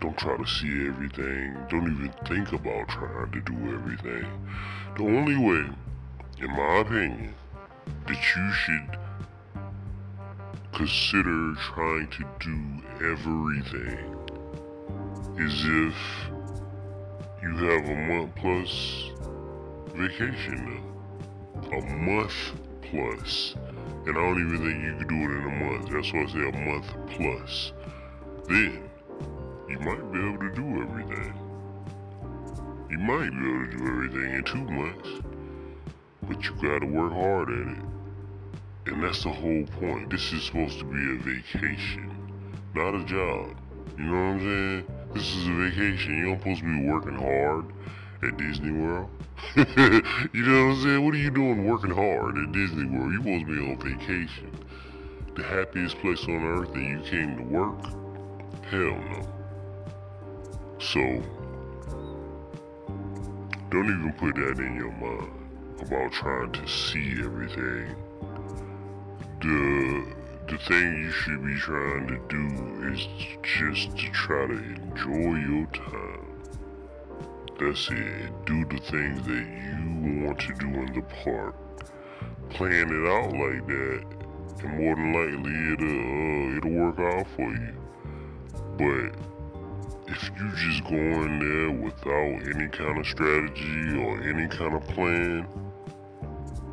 Don't 0.00 0.18
try 0.18 0.36
to 0.36 0.46
see 0.46 0.86
everything. 0.86 1.56
Don't 1.70 1.84
even 1.84 2.12
think 2.26 2.52
about 2.52 2.88
trying 2.88 3.30
to 3.32 3.40
do 3.40 3.54
everything. 3.74 4.26
The 4.98 5.04
only 5.04 5.36
way, 5.36 5.70
in 6.40 6.50
my 6.50 6.80
opinion, 6.80 7.34
that 8.06 8.36
you 8.36 8.52
should 8.52 8.98
consider 10.74 11.54
trying 11.54 12.08
to 12.08 12.24
do 12.38 13.12
everything 13.12 14.14
is 15.38 15.64
if 15.64 15.96
you 17.42 17.56
have 17.56 17.88
a 17.88 17.96
month 18.08 18.34
plus 18.36 19.10
vacation 19.94 20.64
now. 20.66 20.87
A 21.66 21.80
month 21.80 22.52
plus. 22.82 23.54
And 24.06 24.16
I 24.16 24.20
don't 24.20 24.40
even 24.40 24.58
think 24.58 24.84
you 24.84 24.96
could 24.96 25.08
do 25.08 25.14
it 25.14 25.36
in 25.36 25.44
a 25.44 25.64
month. 25.64 25.90
That's 25.90 26.12
why 26.12 26.22
I 26.22 26.26
say 26.26 26.48
a 26.48 26.64
month 26.64 26.86
plus. 27.10 27.72
Then, 28.48 28.88
you 29.68 29.78
might 29.80 30.12
be 30.12 30.18
able 30.18 30.38
to 30.38 30.54
do 30.54 30.82
everything. 30.82 31.34
You 32.90 32.98
might 32.98 33.30
be 33.30 33.36
able 33.36 33.66
to 33.66 33.76
do 33.76 33.86
everything 33.86 34.34
in 34.34 34.44
two 34.44 34.64
months. 34.64 35.08
But 36.22 36.42
you 36.44 36.52
gotta 36.62 36.86
work 36.86 37.12
hard 37.12 37.50
at 37.50 37.68
it. 37.68 37.84
And 38.86 39.04
that's 39.04 39.24
the 39.24 39.30
whole 39.30 39.64
point. 39.78 40.08
This 40.08 40.32
is 40.32 40.44
supposed 40.44 40.78
to 40.78 40.84
be 40.86 40.96
a 40.96 41.18
vacation, 41.18 42.10
not 42.74 42.94
a 42.94 43.04
job. 43.04 43.54
You 43.98 44.04
know 44.04 44.12
what 44.12 44.18
I'm 44.18 44.40
saying? 44.40 44.86
This 45.12 45.36
is 45.36 45.48
a 45.48 45.52
vacation. 45.52 46.18
You 46.18 46.26
don't 46.26 46.38
supposed 46.38 46.60
to 46.60 46.64
be 46.64 46.88
working 46.88 47.16
hard 47.16 47.66
at 48.22 48.36
Disney 48.36 48.72
World. 48.72 49.10
you 49.56 49.64
know 49.64 50.66
what 50.66 50.74
I'm 50.74 50.82
saying? 50.82 51.04
What 51.04 51.14
are 51.14 51.18
you 51.18 51.30
doing 51.30 51.66
working 51.66 51.90
hard 51.90 52.36
at 52.36 52.52
Disney 52.52 52.86
World? 52.86 53.12
You're 53.12 53.22
supposed 53.22 53.46
to 53.46 53.52
be 53.54 53.70
on 53.70 53.98
vacation. 53.98 54.50
The 55.36 55.42
happiest 55.44 55.98
place 55.98 56.24
on 56.24 56.42
earth 56.44 56.74
and 56.74 57.04
you 57.04 57.10
came 57.10 57.36
to 57.36 57.42
work? 57.44 57.84
Hell 58.70 58.98
no. 59.10 59.38
So, 60.80 61.00
don't 63.70 63.86
even 63.86 64.14
put 64.18 64.34
that 64.34 64.58
in 64.58 64.76
your 64.76 64.92
mind 64.92 65.30
about 65.80 66.12
trying 66.12 66.52
to 66.52 66.66
see 66.66 67.20
everything. 67.22 67.94
The 69.40 70.18
the 70.48 70.56
thing 70.56 71.02
you 71.02 71.10
should 71.10 71.44
be 71.44 71.54
trying 71.56 72.08
to 72.08 72.18
do 72.28 72.92
is 72.92 73.06
just 73.42 73.96
to 73.98 74.10
try 74.12 74.46
to 74.46 74.54
enjoy 74.54 75.36
your 75.38 75.66
time. 75.66 76.37
That's 77.58 77.90
it. 77.90 78.46
Do 78.46 78.64
the 78.66 78.78
things 78.78 79.26
that 79.26 79.46
you 79.74 80.24
want 80.24 80.38
to 80.38 80.54
do 80.54 80.68
in 80.68 80.92
the 80.94 81.02
park. 81.24 81.56
Plan 82.50 82.88
it 82.88 83.08
out 83.08 83.32
like 83.32 83.66
that, 83.66 84.04
and 84.62 84.78
more 84.78 84.94
than 84.94 85.12
likely 85.12 85.56
it'll 85.72 85.98
uh, 86.14 86.56
it'll 86.56 86.70
work 86.84 86.98
out 87.00 87.26
for 87.34 87.50
you. 87.50 87.74
But 88.78 89.18
if 90.06 90.30
you 90.38 90.50
just 90.54 90.84
go 90.84 90.94
in 90.94 91.38
there 91.40 91.72
without 91.72 92.54
any 92.54 92.68
kind 92.68 92.96
of 92.96 93.06
strategy 93.06 93.98
or 94.02 94.22
any 94.22 94.46
kind 94.46 94.74
of 94.74 94.86
plan, 94.88 95.44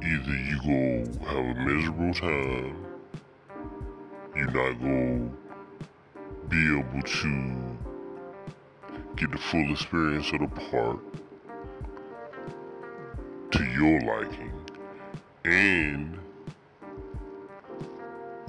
either 0.03 0.35
you 0.35 0.57
go 0.61 1.25
have 1.25 1.45
a 1.45 1.65
miserable 1.65 2.13
time, 2.13 2.85
you're 4.35 4.51
not 4.51 4.79
to 4.79 5.31
be 6.47 6.79
able 6.79 7.01
to 7.01 7.84
get 9.15 9.31
the 9.31 9.37
full 9.37 9.71
experience 9.71 10.31
of 10.33 10.41
the 10.41 10.47
park 10.69 10.99
to 13.51 13.63
your 13.63 14.01
liking, 14.01 14.51
and 15.45 16.19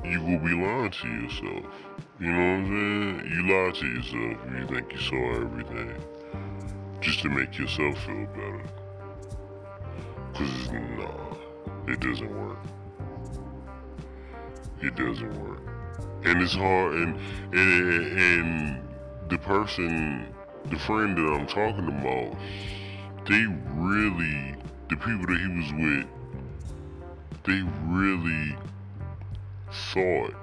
you 0.05 0.21
will 0.21 0.39
be 0.39 0.55
lying 0.55 0.91
to 0.91 1.09
yourself. 1.09 1.73
You 2.19 2.33
know 2.33 2.39
what 2.39 2.57
I'm 2.57 2.67
saying? 2.67 3.33
You 3.33 3.43
lie 3.43 3.71
to 3.73 3.87
yourself 3.87 4.37
you 4.59 4.67
think 4.67 4.93
you 4.93 4.99
saw 4.99 5.43
everything 5.43 6.03
just 7.01 7.21
to 7.21 7.29
make 7.29 7.59
yourself 7.59 7.97
feel 8.05 8.27
better. 8.27 8.63
Cause 10.35 10.49
it's 10.51 10.73
nah, 10.73 11.37
it 11.87 12.01
doesn't 12.01 12.37
work. 12.37 12.59
It 14.83 14.97
doesn't 14.97 15.43
work. 15.43 15.61
And 16.25 16.43
it's 16.43 16.55
hard 16.55 16.95
and 16.95 17.21
and, 17.53 18.19
and 18.19 18.89
the 19.29 19.39
person 19.39 20.35
the 20.71 20.79
friend 20.79 21.17
that 21.17 21.33
I'm 21.33 21.47
talking 21.47 21.89
about, 21.89 22.37
they 23.29 23.47
really 23.75 24.57
the 24.89 24.97
people 24.97 25.27
that 25.27 25.39
he 25.39 25.49
was 25.49 25.73
with, 25.73 26.07
they 27.45 27.63
really 27.87 28.57
saw 29.71 30.27
it. 30.27 30.35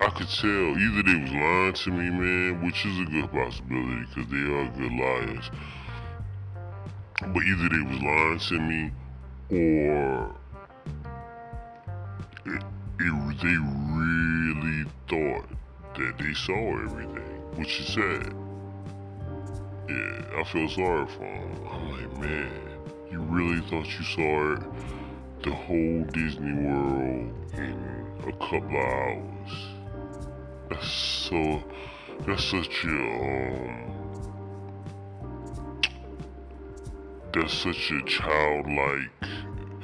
I 0.00 0.10
could 0.10 0.28
tell 0.28 0.50
either 0.50 1.02
they 1.02 1.20
was 1.22 1.32
lying 1.32 1.72
to 1.72 1.90
me, 1.90 2.10
man, 2.10 2.64
which 2.64 2.84
is 2.84 2.98
a 3.00 3.04
good 3.04 3.30
possibility 3.30 4.06
because 4.08 4.30
they 4.30 4.36
are 4.38 4.68
good 4.76 4.92
liars. 4.92 5.50
But 7.20 7.42
either 7.42 7.68
they 7.68 7.82
was 7.82 8.02
lying 8.02 8.38
to 8.38 8.58
me 8.58 8.92
or 9.50 10.34
it, 12.46 12.62
it, 13.00 13.42
they 13.42 13.56
really 13.94 14.84
thought 15.08 15.48
that 15.96 16.18
they 16.18 16.34
saw 16.34 16.82
everything, 16.82 17.40
which 17.56 17.80
is 17.80 17.86
sad. 17.94 18.43
Yeah, 19.86 20.40
I 20.40 20.44
feel 20.44 20.68
sorry 20.70 21.06
for 21.08 21.18
them. 21.18 21.68
I'm 21.70 21.90
like, 21.90 22.18
man, 22.18 22.50
you 23.10 23.20
really 23.20 23.60
thought 23.68 23.86
you 23.86 24.04
saw 24.04 24.54
it, 24.54 24.62
the 25.42 25.50
whole 25.50 26.04
Disney 26.04 26.54
World 26.54 27.34
in 27.52 28.24
a 28.26 28.32
couple 28.32 28.56
of 28.58 28.74
hours. 28.74 29.52
That's 30.70 30.90
so. 30.90 31.62
That's 32.26 32.44
such 32.44 32.84
a. 32.84 32.88
Um, 32.88 33.94
that's 37.34 37.52
such 37.52 37.90
a 37.90 38.02
childlike 38.06 39.10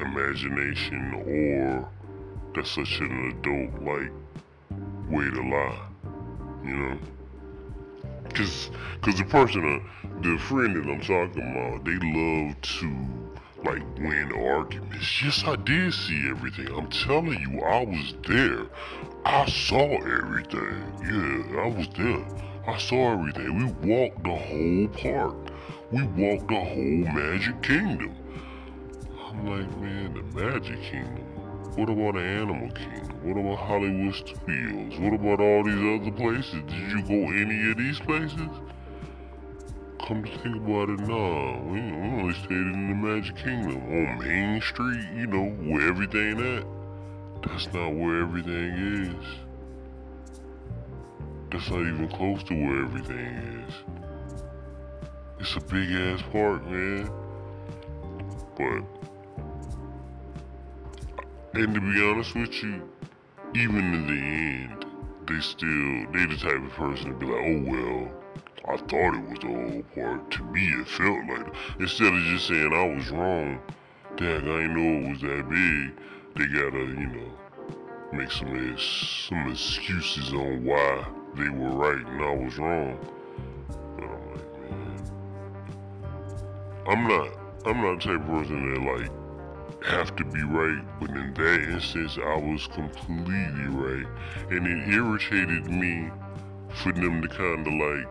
imagination, 0.00 1.14
or 1.26 1.88
that's 2.54 2.70
such 2.70 3.00
an 3.00 3.32
adult 3.32 3.82
like 3.82 4.12
way 5.10 5.28
to 5.28 5.42
lie. 5.42 5.88
You 6.64 6.76
know? 6.76 6.98
Cause, 8.34 8.70
cause 9.02 9.16
the 9.16 9.24
person, 9.24 9.64
uh, 9.64 10.10
the 10.22 10.38
friend 10.38 10.76
that 10.76 10.90
I'm 10.90 11.00
talking 11.00 11.42
about, 11.42 11.84
they 11.84 11.98
love 11.98 12.60
to 12.60 13.30
like 13.64 13.82
win 13.98 14.32
arguments. 14.32 15.22
Yes, 15.22 15.44
I 15.46 15.56
did 15.56 15.92
see 15.92 16.28
everything. 16.30 16.68
I'm 16.68 16.88
telling 16.88 17.38
you, 17.40 17.60
I 17.60 17.84
was 17.84 18.14
there. 18.26 18.66
I 19.24 19.46
saw 19.46 19.96
everything. 19.98 20.82
Yeah, 21.02 21.60
I 21.62 21.66
was 21.66 21.88
there. 21.96 22.24
I 22.66 22.78
saw 22.78 23.12
everything. 23.12 23.58
We 23.58 23.64
walked 23.94 24.22
the 24.22 24.36
whole 24.36 24.88
park. 24.88 25.36
We 25.90 26.02
walked 26.02 26.48
the 26.48 26.60
whole 26.60 27.14
Magic 27.14 27.62
Kingdom. 27.62 28.14
I'm 29.24 29.46
like, 29.46 29.80
man, 29.80 30.14
the 30.14 30.40
Magic 30.40 30.80
Kingdom. 30.82 31.24
What 31.76 31.88
about 31.90 32.14
the 32.14 32.20
Animal 32.20 32.70
Kingdom? 32.70 33.09
What 33.22 33.36
about 33.36 33.58
Hollywood 33.58 34.14
Studios? 34.14 34.98
What 34.98 35.14
about 35.14 35.40
all 35.40 35.64
these 35.64 36.00
other 36.00 36.10
places? 36.10 36.62
Did 36.66 36.90
you 36.90 37.02
go 37.02 37.30
any 37.32 37.70
of 37.70 37.76
these 37.76 38.00
places? 38.00 38.48
come 40.10 40.24
to 40.24 40.38
think 40.38 40.56
about 40.56 40.88
it, 40.88 40.98
nah, 41.06 41.60
we, 41.70 41.78
only 41.78 42.34
stayed 42.34 42.50
in 42.50 42.88
the 42.88 42.94
Magic 42.96 43.36
Kingdom 43.36 43.76
on 43.76 44.18
Main 44.18 44.60
Street, 44.60 45.06
you 45.14 45.28
know, 45.28 45.50
where 45.70 45.88
everything 45.88 46.40
at. 46.40 46.64
That's 47.44 47.72
not 47.72 47.94
where 47.94 48.22
everything 48.22 49.14
is. 49.14 49.24
That's 51.52 51.70
not 51.70 51.82
even 51.82 52.08
close 52.08 52.42
to 52.42 52.54
where 52.54 52.84
everything 52.86 53.64
is. 53.68 53.74
It's 55.38 55.54
a 55.54 55.60
big 55.60 55.92
ass 55.92 56.22
park, 56.32 56.66
man. 56.66 57.08
But, 58.56 58.82
and 61.54 61.72
to 61.72 61.80
be 61.80 62.02
honest 62.10 62.34
with 62.34 62.62
you, 62.64 62.82
even 63.54 63.94
in 63.94 64.06
the 64.06 64.12
end, 64.12 64.86
they 65.26 65.40
still, 65.40 66.06
they 66.12 66.26
the 66.26 66.36
type 66.36 66.62
of 66.62 66.70
person 66.72 67.10
to 67.10 67.16
be 67.16 67.26
like, 67.26 67.42
oh 67.42 67.62
well, 67.70 68.10
I 68.68 68.76
thought 68.76 69.14
it 69.14 69.28
was 69.28 69.38
the 69.40 69.48
whole 69.48 69.82
part. 69.94 70.30
To 70.30 70.44
me, 70.44 70.68
it 70.68 70.86
felt 70.86 71.26
like 71.28 71.48
it. 71.48 71.54
Instead 71.80 72.12
of 72.12 72.20
just 72.24 72.46
saying 72.46 72.72
I 72.72 72.94
was 72.94 73.10
wrong, 73.10 73.60
dang, 74.16 74.36
I 74.36 74.62
didn't 74.62 74.74
know 74.74 75.08
it 75.08 75.10
was 75.10 75.20
that 75.22 75.48
big. 75.48 75.92
They 76.36 76.46
gotta, 76.46 76.78
you 76.78 77.06
know, 77.06 77.32
make 78.12 78.30
some 78.30 78.76
some 78.78 79.50
excuses 79.50 80.32
on 80.32 80.64
why 80.64 81.06
they 81.34 81.48
were 81.48 81.70
right 81.70 82.06
and 82.06 82.22
I 82.22 82.34
was 82.34 82.58
wrong. 82.58 82.98
But 83.96 84.04
I'm 84.04 84.30
like, 84.30 84.70
man, 84.70 85.02
I'm 86.86 87.08
not, 87.08 87.28
I'm 87.66 87.82
not 87.82 88.00
the 88.00 88.08
type 88.08 88.20
of 88.20 88.26
person 88.26 88.74
that 88.74 88.80
like 88.80 89.10
have 89.86 90.14
to 90.16 90.24
be 90.24 90.42
right, 90.42 90.82
but 91.00 91.10
in 91.10 91.34
that 91.34 91.60
instance, 91.72 92.18
I 92.22 92.36
was 92.36 92.66
completely 92.68 93.66
right, 93.68 94.06
and 94.50 94.66
it 94.66 94.94
irritated 94.94 95.70
me 95.70 96.10
for 96.74 96.92
them 96.92 97.22
to 97.22 97.28
kind 97.28 97.66
of 97.66 97.72
like 97.72 98.06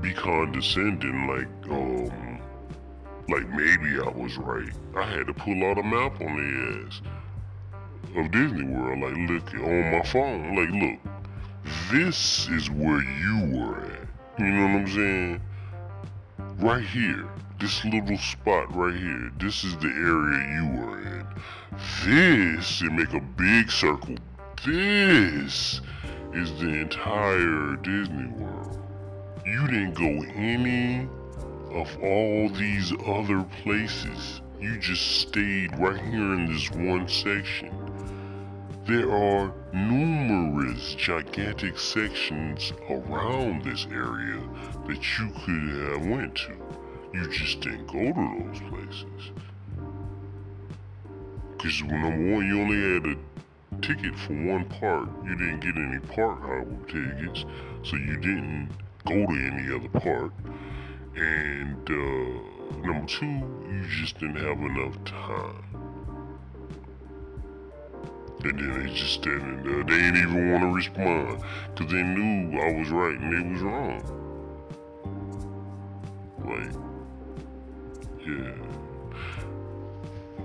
be 0.00 0.12
condescending, 0.12 1.26
like, 1.26 1.48
um, 1.70 2.40
like 3.28 3.48
maybe 3.50 3.98
I 4.00 4.08
was 4.10 4.36
right. 4.38 4.70
I 4.96 5.02
had 5.04 5.26
to 5.26 5.34
pull 5.34 5.64
out 5.64 5.78
a 5.78 5.82
map 5.82 6.20
on 6.20 6.36
the 6.36 6.86
ass 6.86 7.00
of 8.16 8.30
Disney 8.30 8.64
World, 8.64 9.00
like, 9.00 9.16
look 9.28 9.54
on 9.54 9.92
my 9.92 10.02
phone, 10.02 10.56
like, 10.56 10.70
look, 10.70 10.98
this 11.90 12.48
is 12.48 12.70
where 12.70 13.02
you 13.02 13.58
were 13.58 13.80
at. 13.80 14.08
You 14.38 14.46
know 14.46 14.62
what 14.62 14.82
I'm 14.82 14.88
saying? 14.88 15.40
Right 16.58 16.84
here, 16.84 17.28
this 17.58 17.84
little 17.84 18.18
spot 18.18 18.74
right 18.74 18.94
here, 18.94 19.30
this 19.38 19.64
is 19.64 19.76
the 19.78 19.88
area 19.88 20.54
you 20.54 20.80
were 20.80 20.98
in. 20.98 21.26
This, 22.04 22.80
and 22.80 22.96
make 22.96 23.12
a 23.14 23.20
big 23.20 23.70
circle, 23.70 24.16
this 24.64 25.80
is 26.32 26.60
the 26.60 26.68
entire 26.68 27.76
Disney 27.76 28.28
World 28.28 28.78
you 29.48 29.66
didn't 29.66 29.94
go 29.94 30.30
any 30.34 31.08
of 31.72 31.96
all 32.02 32.50
these 32.50 32.92
other 33.06 33.42
places. 33.62 34.42
You 34.60 34.78
just 34.78 35.20
stayed 35.20 35.76
right 35.78 35.98
here 35.98 36.34
in 36.34 36.52
this 36.52 36.70
one 36.72 37.08
section. 37.08 37.72
There 38.84 39.10
are 39.10 39.54
numerous 39.72 40.94
gigantic 40.94 41.78
sections 41.78 42.72
around 42.90 43.64
this 43.64 43.86
area 43.90 44.40
that 44.86 45.18
you 45.18 45.30
could 45.44 45.92
have 45.92 46.06
went 46.06 46.34
to. 46.36 46.67
You 47.12 47.26
just 47.30 47.60
didn't 47.60 47.86
go 47.86 48.12
to 48.12 48.12
those 48.12 48.60
places. 48.70 49.32
Because 51.52 51.82
number 51.82 52.34
one, 52.34 52.46
you 52.46 52.60
only 52.60 52.94
had 52.94 53.06
a 53.06 53.16
ticket 53.80 54.16
for 54.18 54.34
one 54.34 54.64
park. 54.66 55.08
You 55.24 55.36
didn't 55.36 55.60
get 55.60 55.76
any 55.76 55.98
park 55.98 56.40
hopper 56.40 56.76
tickets, 56.86 57.44
so 57.82 57.96
you 57.96 58.16
didn't 58.16 58.70
go 59.06 59.14
to 59.14 59.32
any 59.32 59.74
other 59.74 59.88
park. 60.00 60.32
And 61.16 61.90
uh, 61.90 62.86
number 62.86 63.06
two, 63.06 63.26
you 63.26 63.86
just 63.88 64.18
didn't 64.20 64.36
have 64.36 64.58
enough 64.58 65.02
time. 65.04 65.64
And 68.44 68.58
then 68.58 68.86
they 68.86 68.92
just 68.92 69.14
standing 69.14 69.64
there. 69.64 69.82
They 69.82 70.00
didn't 70.00 70.30
even 70.30 70.52
want 70.52 70.62
to 70.62 70.68
respond 70.68 71.42
because 71.74 71.92
they 71.92 72.02
knew 72.02 72.58
I 72.60 72.72
was 72.72 72.90
right 72.90 73.18
and 73.18 73.32
they 73.32 73.42
was 73.52 73.62
wrong. 73.62 74.02
Like, 76.44 76.87
yeah. 78.28 78.52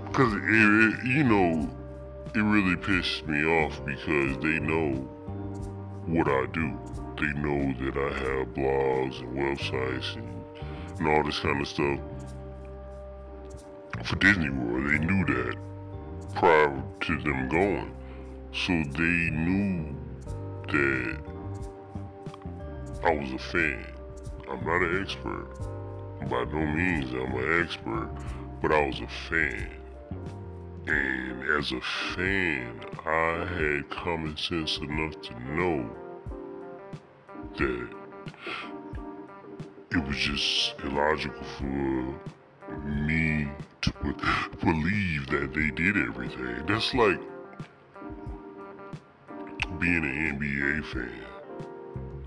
Because, 0.06 0.32
it, 0.32 0.40
it, 0.42 1.04
you 1.04 1.24
know, 1.24 1.70
it 2.34 2.40
really 2.40 2.76
pisses 2.76 3.26
me 3.26 3.44
off 3.44 3.84
because 3.84 4.36
they 4.42 4.58
know 4.60 4.92
what 6.06 6.28
I 6.28 6.46
do. 6.52 6.78
They 7.16 7.32
know 7.40 7.72
that 7.84 7.96
I 7.96 8.12
have 8.18 8.48
blogs 8.54 9.20
and 9.20 9.36
websites 9.36 10.16
and, 10.16 10.28
and 10.98 11.08
all 11.08 11.22
this 11.24 11.38
kind 11.40 11.60
of 11.60 11.68
stuff 11.68 12.00
for 14.04 14.16
Disney 14.16 14.50
World. 14.50 14.90
They 14.90 14.98
knew 14.98 15.24
that 15.26 15.56
prior 16.34 16.82
to 17.00 17.20
them 17.20 17.48
going. 17.48 17.94
So 18.52 18.72
they 18.72 19.30
knew 19.30 19.96
that 20.68 21.18
I 23.04 23.10
was 23.16 23.32
a 23.32 23.38
fan. 23.38 23.86
I'm 24.50 24.64
not 24.64 24.82
an 24.82 25.02
expert. 25.02 25.46
By 26.20 26.44
no 26.44 26.66
means 26.66 27.12
I'm 27.12 27.34
an 27.34 27.62
expert, 27.62 28.10
but 28.62 28.72
I 28.72 28.86
was 28.86 29.00
a 29.00 29.08
fan. 29.28 29.70
And 30.86 31.42
as 31.58 31.72
a 31.72 31.80
fan, 32.14 32.80
I 33.06 33.44
had 33.44 33.90
common 33.90 34.36
sense 34.36 34.78
enough 34.78 35.20
to 35.22 35.40
know 35.54 35.90
that 37.56 37.88
it 39.92 40.08
was 40.08 40.16
just 40.16 40.74
illogical 40.82 41.44
for 41.58 42.20
me 42.84 43.48
to 43.82 43.92
believe 44.60 45.26
that 45.28 45.52
they 45.54 45.70
did 45.70 45.96
everything. 45.96 46.64
That's 46.66 46.92
like 46.94 47.20
being 49.78 50.04
an 50.04 50.38
NBA 50.38 50.84
fan. 50.86 51.33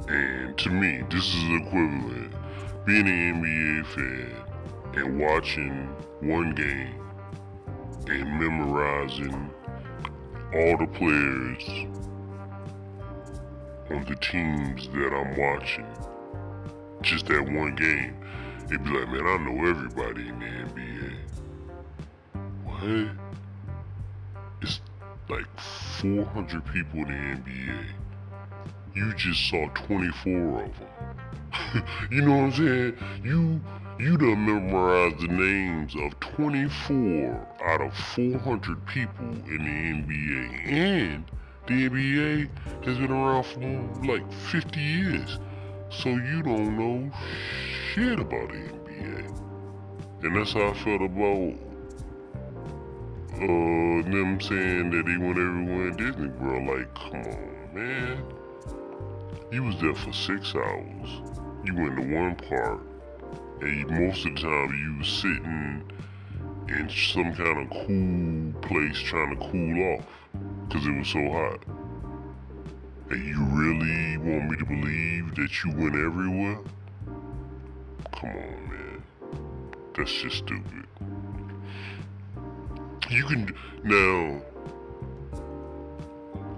And 0.07 0.57
to 0.57 0.69
me, 0.69 1.03
this 1.09 1.35
is 1.35 1.43
equivalent. 1.61 2.33
Being 2.85 3.07
an 3.07 3.43
NBA 3.43 3.85
fan 3.87 4.31
and 4.93 5.19
watching 5.19 5.89
one 6.21 6.55
game 6.55 6.95
and 8.07 8.39
memorizing 8.39 9.51
all 10.53 10.77
the 10.77 10.87
players 10.87 11.63
on 13.89 14.05
the 14.05 14.15
teams 14.15 14.87
that 14.87 15.13
I'm 15.13 15.37
watching. 15.37 15.85
Just 17.01 17.27
that 17.27 17.43
one 17.43 17.75
game. 17.75 18.15
It'd 18.65 18.83
be 18.83 18.89
like, 18.89 19.09
man, 19.09 19.27
I 19.27 19.37
know 19.37 19.65
everybody 19.69 20.29
in 20.29 20.39
the 20.39 20.45
NBA. 20.45 21.13
What? 22.63 23.09
It's 24.61 24.79
like 25.29 25.47
400 25.99 26.65
people 26.65 26.99
in 27.01 27.07
the 27.07 27.51
NBA. 27.51 28.06
You 28.97 29.13
just 29.13 29.47
saw 29.47 29.67
24 29.75 30.63
of 30.63 30.71
them. 30.79 31.83
you 32.11 32.21
know 32.23 32.31
what 32.31 32.43
I'm 32.45 32.51
saying? 32.51 32.97
You 33.23 33.61
you 33.99 34.17
done 34.17 34.43
memorized 34.43 35.19
the 35.19 35.27
names 35.27 35.95
of 35.95 36.19
24 36.19 37.47
out 37.63 37.81
of 37.81 37.93
400 37.93 38.87
people 38.87 39.27
in 39.45 40.03
the 40.07 40.13
NBA. 40.15 40.71
And 40.71 41.25
the 41.67 41.89
NBA 41.89 42.49
has 42.85 42.97
been 42.97 43.11
around 43.11 43.43
for 43.43 44.07
like 44.07 44.33
50 44.33 44.79
years. 44.79 45.37
So 45.91 46.09
you 46.09 46.41
don't 46.41 46.75
know 46.75 47.11
shit 47.93 48.19
about 48.19 48.49
the 48.49 48.57
NBA. 48.57 50.23
And 50.23 50.35
that's 50.35 50.53
how 50.53 50.69
I 50.69 50.73
felt 50.73 51.03
about 51.03 51.53
uh, 53.35 54.09
them 54.09 54.41
saying 54.41 54.89
that 54.89 55.05
they 55.05 55.17
went 55.17 55.37
everywhere 55.37 55.87
in 55.89 55.97
Disney 55.97 56.29
World. 56.29 56.67
Like, 56.67 56.95
come 56.95 57.21
on, 57.21 57.75
man. 57.75 58.36
You 59.49 59.63
was 59.63 59.79
there 59.79 59.95
for 59.95 60.11
six 60.11 60.53
hours. 60.55 61.09
You 61.63 61.73
went 61.73 61.95
to 61.95 62.13
one 62.13 62.35
park, 62.35 62.81
and 63.61 63.89
most 63.89 64.25
of 64.25 64.35
the 64.35 64.41
time 64.41 64.73
you 64.77 64.97
was 64.97 65.07
sitting 65.07 65.83
in 66.67 66.89
some 66.89 67.33
kind 67.33 67.63
of 67.63 67.69
cool 67.69 68.61
place 68.61 68.99
trying 68.99 69.37
to 69.37 69.49
cool 69.49 69.95
off 69.95 70.05
because 70.67 70.85
it 70.85 70.97
was 70.97 71.07
so 71.07 71.31
hot. 71.31 71.63
And 73.09 73.25
you 73.25 73.41
really 73.53 74.17
want 74.17 74.51
me 74.51 74.57
to 74.57 74.65
believe 74.65 75.35
that 75.35 75.63
you 75.63 75.71
went 75.71 75.95
everywhere? 75.95 76.59
Come 78.19 78.29
on, 78.29 78.69
man. 78.69 79.03
That's 79.95 80.11
just 80.11 80.39
stupid. 80.39 80.85
You 83.09 83.23
can 83.23 83.55
now. 83.85 84.41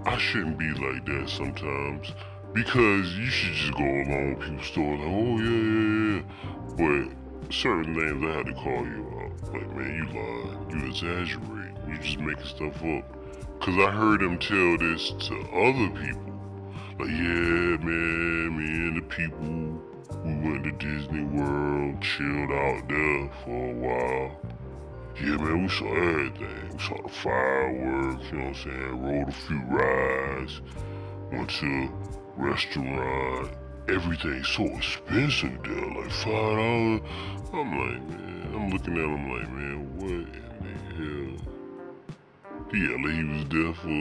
I 0.06 0.18
shouldn't 0.18 0.58
be 0.58 0.70
like 0.72 1.06
that 1.06 1.28
sometimes 1.28 2.12
because 2.54 3.16
you 3.16 3.26
should 3.26 3.54
just 3.54 3.72
go 3.74 3.84
along 3.84 4.34
with 4.34 4.44
people's 4.44 4.66
stories. 4.66 5.00
Like, 5.00 5.08
oh 5.08 5.38
yeah, 5.38 5.60
yeah, 5.70 6.16
yeah. 6.16 6.22
But 6.76 7.52
certain 7.52 7.94
things 7.94 8.24
I 8.24 8.36
had 8.36 8.46
to 8.46 8.54
call 8.54 8.84
you 8.84 9.06
out. 9.20 9.54
Like, 9.54 9.76
man, 9.76 9.94
you 9.96 10.06
lying. 10.06 10.70
You 10.70 10.88
exaggerate. 10.88 11.74
You 11.88 11.98
just 11.98 12.18
making 12.18 12.44
stuff 12.44 12.84
up. 12.84 13.60
Cause 13.60 13.76
I 13.76 13.90
heard 13.90 14.22
him 14.22 14.38
tell 14.38 14.78
this 14.78 15.10
to 15.28 15.34
other 15.52 15.90
people. 15.90 16.30
Like, 16.98 17.08
yeah, 17.08 17.76
man, 17.80 18.56
me 18.56 18.88
and 18.88 18.96
the 18.96 19.02
people, 19.02 19.82
we 20.24 20.50
went 20.50 20.64
to 20.64 20.72
Disney 20.72 21.24
World, 21.24 22.00
chilled 22.02 22.50
out 22.50 22.88
there 22.88 23.30
for 23.44 23.70
a 23.70 23.74
while. 23.74 24.40
Yeah, 25.16 25.36
man, 25.36 25.62
we 25.62 25.68
saw 25.68 25.94
everything. 25.94 26.70
We 26.72 26.78
saw 26.78 27.02
the 27.02 27.08
fireworks, 27.08 28.24
you 28.32 28.38
know 28.38 28.44
what 28.44 28.48
I'm 28.48 28.54
saying? 28.54 29.02
Rode 29.02 29.28
a 29.28 29.32
few 29.32 29.62
rides, 29.68 30.60
went 31.30 31.50
to 31.50 31.90
restaurant. 32.40 33.50
Everything's 33.88 34.48
so 34.48 34.64
expensive 34.66 35.62
there, 35.64 35.90
like 35.94 36.10
five 36.10 36.56
dollars. 36.56 37.00
I'm 37.52 37.70
like, 37.78 38.02
man, 38.08 38.52
I'm 38.54 38.70
looking 38.70 38.96
at 38.96 39.04
him 39.04 39.30
like, 39.30 39.48
man, 39.50 39.78
what 39.96 40.10
in 40.10 40.24
the 40.62 40.74
hell? 40.96 41.34
Yeah, 42.72 42.96
like 43.02 43.14
he 43.16 43.24
was 43.24 43.44
there 43.48 43.74
for 43.74 43.98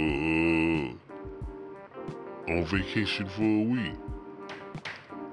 uh, 2.51 2.53
on 2.53 2.61
vacation 2.65 3.27
for 3.29 3.41
a 3.41 3.63
week. 3.63 3.97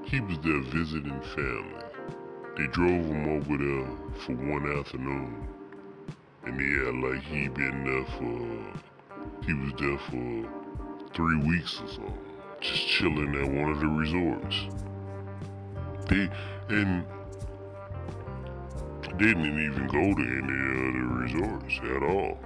He 0.05 0.21
was 0.21 0.39
there 0.39 0.63
visiting 0.63 1.21
family. 1.35 1.83
They 2.57 2.67
drove 2.69 3.05
him 3.05 3.29
over 3.37 3.57
there 3.59 3.89
for 4.21 4.33
one 4.33 4.79
afternoon. 4.79 5.49
And 6.45 6.59
yeah, 6.59 6.91
like 7.09 7.23
he 7.25 7.49
been 7.49 7.85
there 7.85 8.07
for, 8.17 8.39
he 9.45 9.53
was 9.53 9.73
there 9.79 9.99
for 10.09 10.49
three 11.13 11.39
weeks 11.47 11.81
or 11.83 11.89
so, 11.89 12.15
just 12.67 12.87
chilling 12.89 13.35
at 13.35 13.51
one 13.51 13.71
of 13.71 13.81
the 13.81 13.87
resorts. 13.87 14.67
They, 16.09 16.29
and 16.69 17.05
didn't 19.19 19.47
even 19.47 19.87
go 19.87 20.03
to 20.03 20.23
any 20.23 20.41
of 20.43 20.93
the 20.95 21.15
resorts 21.23 21.81
at 21.83 22.03
all. 22.03 22.39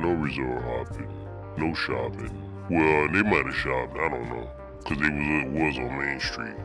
No 0.00 0.12
resort 0.12 0.62
hopping, 0.62 1.08
no 1.56 1.74
shopping. 1.74 2.30
Well, 2.70 3.08
they 3.12 3.22
might 3.22 3.46
have 3.46 3.54
shopped, 3.56 3.96
I 3.98 4.08
don't 4.08 4.28
know, 4.28 4.48
cause 4.84 4.98
they 4.98 5.10
was, 5.10 5.76
was 5.76 5.78
on 5.78 5.98
Main 5.98 6.20
Street. 6.20 6.56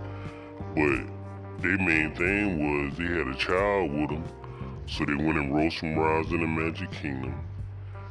But 0.75 1.63
their 1.63 1.77
main 1.77 2.13
thing 2.15 2.87
was 2.87 2.97
they 2.97 3.05
had 3.05 3.27
a 3.27 3.35
child 3.35 3.91
with 3.91 4.09
them 4.09 4.23
so 4.87 5.05
they 5.05 5.15
went 5.15 5.37
and 5.37 5.55
rode 5.55 5.73
some 5.73 5.95
rides 5.95 6.31
in 6.31 6.41
the 6.41 6.47
Magic 6.47 6.91
Kingdom, 6.91 7.33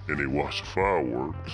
and 0.09 0.19
they 0.19 0.27
watched 0.27 0.65
the 0.65 0.71
fireworks, 0.71 1.53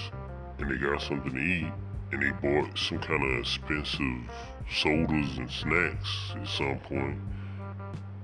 and 0.58 0.70
they 0.70 0.76
got 0.76 1.02
something 1.02 1.32
to 1.32 1.38
eat, 1.38 1.72
and 2.12 2.22
they 2.22 2.30
bought 2.42 2.78
some 2.78 2.98
kind 2.98 3.22
of 3.22 3.38
expensive 3.40 4.30
sodas 4.70 5.38
and 5.38 5.50
snacks 5.50 6.32
at 6.34 6.46
some 6.46 6.78
point, 6.80 7.18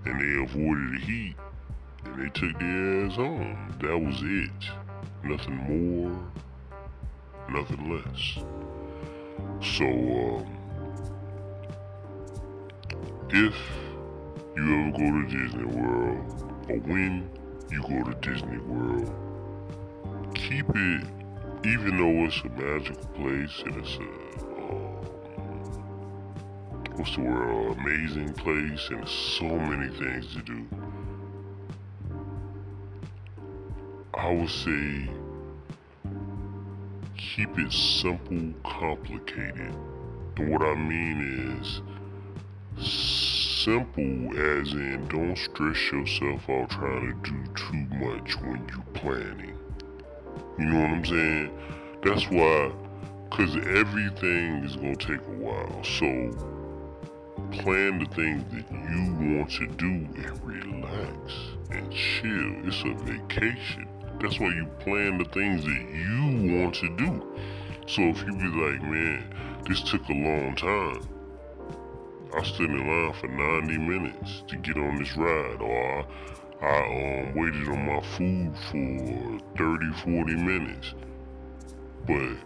and 0.05 0.21
they 0.21 0.43
avoided 0.43 0.93
the 0.93 1.01
heat, 1.07 1.37
and 2.05 2.23
they 2.23 2.31
took 2.31 2.59
their 2.59 3.07
ass 3.07 3.17
home. 3.17 3.75
That 3.81 3.99
was 3.99 4.21
it. 4.23 4.51
Nothing 5.23 5.57
more, 5.57 6.13
nothing 7.51 7.91
less. 7.91 8.39
So, 9.61 9.85
um, 9.85 10.47
if 13.31 13.57
you 14.57 14.63
ever 14.63 14.91
go 14.93 15.07
to 15.11 15.25
Disney 15.29 15.65
World, 15.65 16.25
or 16.69 16.77
when 16.77 17.29
you 17.71 17.83
go 17.83 18.11
to 18.11 18.15
Disney 18.21 18.59
World, 18.59 19.13
keep 20.35 20.69
it, 20.75 21.24
even 21.65 21.97
though 21.97 22.27
it's 22.27 22.41
a 22.43 22.49
magical 22.51 23.07
place 23.15 23.63
and 23.65 23.77
it's 23.77 23.97
a, 23.97 24.03
uh, 24.03 24.95
what's 26.97 27.15
the 27.17 27.23
word, 27.23 27.79
amazing 27.79 28.33
place 28.35 28.89
and 28.91 29.09
so 29.09 29.45
many 29.45 29.89
things 29.97 30.35
to 30.35 30.43
do. 30.43 30.67
I 34.15 34.25
I 34.25 34.31
would 34.33 34.49
say 34.49 35.11
keep 37.17 37.59
it 37.59 37.73
simple, 37.73 38.55
complicated. 38.65 39.75
And 40.37 40.51
what 40.51 40.63
I 40.63 40.75
mean 40.75 41.61
is 41.61 41.83
simple 42.83 44.31
as 44.39 44.73
in 44.73 45.07
don't 45.09 45.37
stress 45.37 45.93
yourself 45.93 46.49
out 46.49 46.71
trying 46.71 47.23
to 47.23 47.31
do 47.31 47.37
too 47.55 47.97
much 47.97 48.41
when 48.41 48.67
you're 48.69 48.95
planning. 48.95 49.54
You 50.59 50.67
know 50.67 50.81
what 50.81 50.91
I'm 50.91 51.05
saying? 51.05 51.59
That's 52.03 52.31
why, 52.31 52.73
cause 53.31 53.57
everything 53.57 54.65
is 54.65 54.77
gonna 54.77 54.97
take 54.97 55.21
a 55.21 55.37
while. 55.43 55.83
So 55.83 56.31
plan 57.53 57.99
the 57.99 58.07
things 58.15 58.45
that 58.53 58.71
you 58.71 59.37
want 59.37 59.51
to 59.53 59.67
do 59.67 59.87
and 59.87 60.45
relax 60.45 61.35
and 61.71 61.91
chill. 61.93 62.69
It's 62.69 62.83
a 62.85 62.95
vacation. 63.05 63.89
That's 64.21 64.39
why 64.39 64.49
you 64.49 64.67
plan 64.81 65.19
the 65.19 65.25
things 65.25 65.65
that 65.65 65.71
you 65.71 66.61
want 66.61 66.75
to 66.77 66.97
do. 66.97 67.37
So 67.87 68.03
if 68.03 68.23
you 68.23 68.33
be 68.33 68.45
like, 68.45 68.83
man, 68.83 69.25
this 69.69 69.83
took 69.83 70.09
a 70.09 70.13
long 70.13 70.55
time. 70.57 71.09
I 72.37 72.43
stood 72.43 72.71
in 72.71 72.79
line 72.79 73.13
for 73.15 73.29
90 73.29 73.79
minutes 73.79 74.43
to 74.49 74.57
get 74.57 74.77
on 74.77 74.99
this 74.99 75.17
ride, 75.17 75.61
or 75.61 76.07
I 76.63 76.67
um, 76.67 77.35
waited 77.35 77.69
on 77.69 77.87
my 77.87 78.01
food 78.17 78.55
for 78.71 79.39
30, 79.59 79.93
40 80.05 80.37
minutes. 80.37 80.95
But 82.07 82.37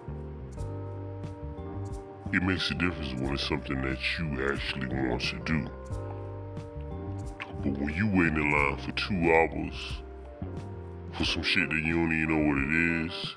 it 2.32 2.42
makes 2.42 2.70
a 2.70 2.74
difference 2.74 3.14
when 3.14 3.34
it's 3.34 3.46
something 3.48 3.80
that 3.82 3.98
you 4.18 4.50
actually 4.50 4.88
want 4.88 5.22
to 5.22 5.38
do. 5.44 5.68
But 7.62 7.78
when 7.78 7.94
you 7.94 8.06
wait 8.06 8.32
in 8.32 8.52
line 8.52 8.76
for 8.78 8.92
two 8.92 9.32
hours 9.32 9.74
for 11.12 11.24
some 11.24 11.42
shit 11.42 11.68
that 11.70 11.82
you 11.82 11.94
don't 11.94 12.12
even 12.12 12.28
know 12.28 12.42
what 12.48 12.58
it 12.58 12.72
is, 13.06 13.36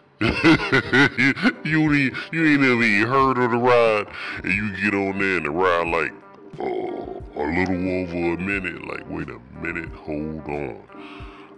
you, 1.64 1.82
you, 1.96 2.16
you 2.32 2.52
ain't 2.52 2.62
never 2.62 2.84
even 2.84 3.08
heard 3.08 3.38
of 3.40 3.52
the 3.52 3.58
ride, 3.58 4.08
and 4.44 4.54
you 4.54 4.76
get 4.78 4.94
on 4.94 5.18
there 5.18 5.38
and 5.38 5.46
the 5.46 5.52
ride 5.52 5.88
like 5.88 6.14
uh, 6.60 6.64
a 6.64 7.46
little 7.46 7.90
over 8.02 8.34
a 8.34 8.38
minute. 8.38 8.86
Like, 8.88 9.10
wait 9.10 9.30
a 9.30 9.40
minute, 9.62 9.90
hold 9.92 10.46
on. 10.48 10.84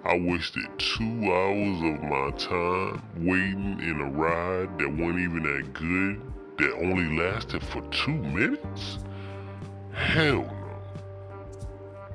I 0.05 0.19
wasted 0.19 0.65
two 0.77 1.31
hours 1.31 1.81
of 1.81 2.03
my 2.03 2.31
time 2.37 3.01
waiting 3.15 3.79
in 3.79 4.01
a 4.01 4.09
ride 4.11 4.77
that 4.77 4.89
wasn't 4.89 5.19
even 5.19 5.43
that 5.43 5.73
good, 5.73 6.21
that 6.57 6.73
only 6.83 7.17
lasted 7.17 7.63
for 7.63 7.81
two 7.83 8.11
minutes? 8.11 8.99
Hell 9.93 10.41
no. 10.41 10.81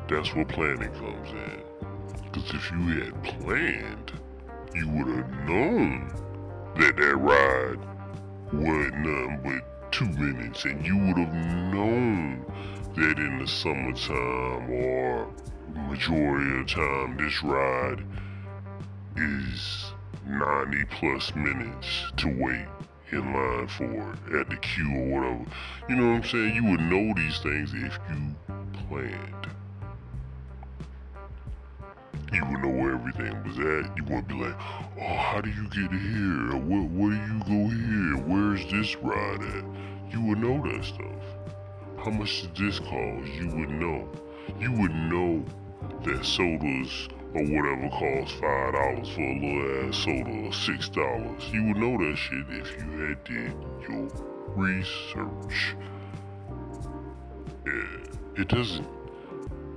That's 0.09 0.35
where 0.35 0.45
planning 0.45 0.93
comes 0.93 1.31
in. 1.31 1.63
Because 2.25 2.51
if 2.51 2.71
you 2.73 3.01
had 3.01 3.25
planned, 3.25 4.13
you 4.75 4.89
would 4.91 5.09
have 5.09 5.49
known 5.49 6.09
that 6.77 6.95
that 6.97 7.17
ride 7.17 7.79
wasn't 8.53 8.99
nothing 8.99 9.41
but 9.43 9.78
two 9.91 10.07
minutes, 10.07 10.65
and 10.65 10.85
you 10.87 10.97
would 10.97 11.19
have 11.19 11.35
known 11.73 12.45
that 12.97 13.19
in 13.19 13.39
the 13.39 13.47
summertime 13.47 14.71
or 14.71 15.29
majority 15.89 16.61
of 16.61 16.67
the 16.67 16.75
time 16.75 17.17
this 17.17 17.43
ride 17.43 18.05
is 19.17 19.93
90 20.27 20.85
plus 20.91 21.35
minutes 21.35 22.13
to 22.17 22.29
wait 22.29 22.67
in 23.11 23.33
line 23.33 23.69
for 23.69 24.39
at 24.39 24.49
the 24.51 24.57
queue 24.57 24.95
or 24.95 25.21
whatever. 25.21 25.45
You 25.89 25.97
know 25.97 26.09
what 26.09 26.17
I'm 26.17 26.25
saying? 26.25 26.55
You 26.55 26.65
would 26.65 26.81
know 26.81 27.15
these 27.15 27.39
things 27.39 27.73
if 27.75 27.99
you 28.11 28.35
planned. 28.89 29.58
You 32.33 32.45
would 32.45 32.61
know 32.61 32.69
where 32.69 32.95
everything 32.95 33.43
was 33.45 33.59
at. 33.59 33.97
You 33.97 34.05
wouldn't 34.05 34.29
be 34.29 34.35
like, 34.35 34.55
oh, 35.01 35.17
how 35.17 35.41
do 35.41 35.51
you 35.51 35.65
get 35.69 35.91
here? 35.91 36.57
Where, 36.61 36.83
where 36.83 37.11
do 37.11 37.17
you 37.17 37.41
go 37.41 37.69
here? 37.75 38.17
Where's 38.27 38.71
this 38.71 38.97
ride 38.97 39.43
at? 39.43 39.65
You 40.13 40.23
would 40.27 40.39
know 40.39 40.63
that 40.71 40.85
stuff. 40.85 41.23
How 41.99 42.11
much 42.11 42.43
does 42.43 42.59
this 42.59 42.79
cost? 42.81 43.29
You 43.33 43.49
would 43.57 43.71
know. 43.71 44.09
You 44.61 44.73
would 44.73 44.95
know 44.95 45.45
that 46.05 46.25
sodas 46.25 47.09
or 47.35 47.43
whatever 47.45 47.89
cost 47.91 48.35
five 48.37 48.73
dollars 48.73 49.09
for 49.11 49.21
a 49.21 49.35
little 49.35 49.89
ass 49.89 49.97
soda 49.97 50.31
or 50.47 50.53
six 50.53 50.89
dollars. 50.89 51.43
You 51.53 51.65
would 51.65 51.77
know 51.77 51.99
that 51.99 52.17
shit 52.17 52.47
if 52.51 52.77
you 52.79 52.91
had 53.07 53.25
did 53.25 53.53
your 53.89 54.09
research. 54.57 55.77
Yeah, 57.67 58.41
it 58.43 58.49
doesn't. 58.49 58.98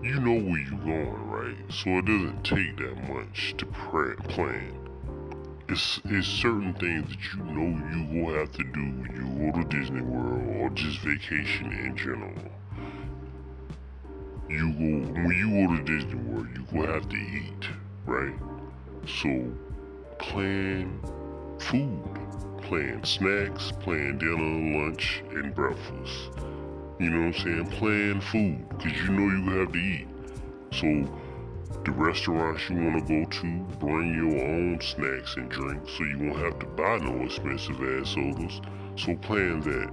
You 0.03 0.19
know 0.19 0.33
where 0.33 0.59
you're 0.59 0.79
going, 0.79 1.29
right? 1.29 1.57
So 1.69 1.97
it 1.99 2.05
doesn't 2.05 2.43
take 2.43 2.77
that 2.77 3.07
much 3.07 3.55
to 3.57 3.65
plan. 3.65 4.77
It's, 5.69 6.01
it's 6.05 6.27
certain 6.27 6.73
things 6.73 7.09
that 7.09 7.19
you 7.33 7.43
know 7.43 7.69
you 7.93 8.23
will 8.23 8.33
have 8.35 8.51
to 8.53 8.63
do 8.63 8.81
when 8.81 9.11
you 9.15 9.51
go 9.51 9.61
to 9.61 9.67
Disney 9.67 10.01
World 10.01 10.55
or 10.57 10.69
just 10.71 10.99
vacation 10.99 11.71
in 11.71 11.95
general 11.95 12.33
you 14.51 14.71
go 14.73 15.11
when 15.13 15.31
you 15.31 15.67
go 15.67 15.75
to 15.77 15.83
Disney 15.83 16.15
World, 16.15 16.47
you 16.53 16.65
go 16.73 16.91
have 16.91 17.07
to 17.07 17.15
eat, 17.15 17.69
right? 18.05 18.33
So 19.07 19.51
plan 20.19 20.99
food, 21.59 22.03
plan 22.63 23.03
snacks, 23.03 23.71
plan 23.79 24.17
dinner, 24.17 24.79
lunch, 24.79 25.23
and 25.31 25.55
breakfast. 25.55 26.31
You 27.01 27.09
know 27.09 27.27
what 27.29 27.35
I'm 27.35 27.41
saying? 27.41 27.65
Plan 27.79 28.21
food, 28.21 28.63
cause 28.77 28.91
you 28.91 29.09
know 29.09 29.25
you 29.35 29.59
have 29.59 29.71
to 29.71 29.79
eat. 29.79 30.07
So 30.71 30.85
the 31.83 31.91
restaurants 31.93 32.69
you 32.69 32.75
want 32.75 33.07
to 33.07 33.25
go 33.25 33.27
to, 33.27 33.77
bring 33.79 34.13
your 34.13 34.39
own 34.39 34.79
snacks 34.81 35.35
and 35.35 35.49
drinks, 35.49 35.93
so 35.97 36.03
you 36.03 36.19
won't 36.19 36.37
have 36.37 36.59
to 36.59 36.67
buy 36.67 36.99
no 36.99 37.25
expensive 37.25 37.81
ass 37.81 38.09
sodas. 38.09 38.61
So 38.97 39.15
plan 39.15 39.61
that. 39.61 39.91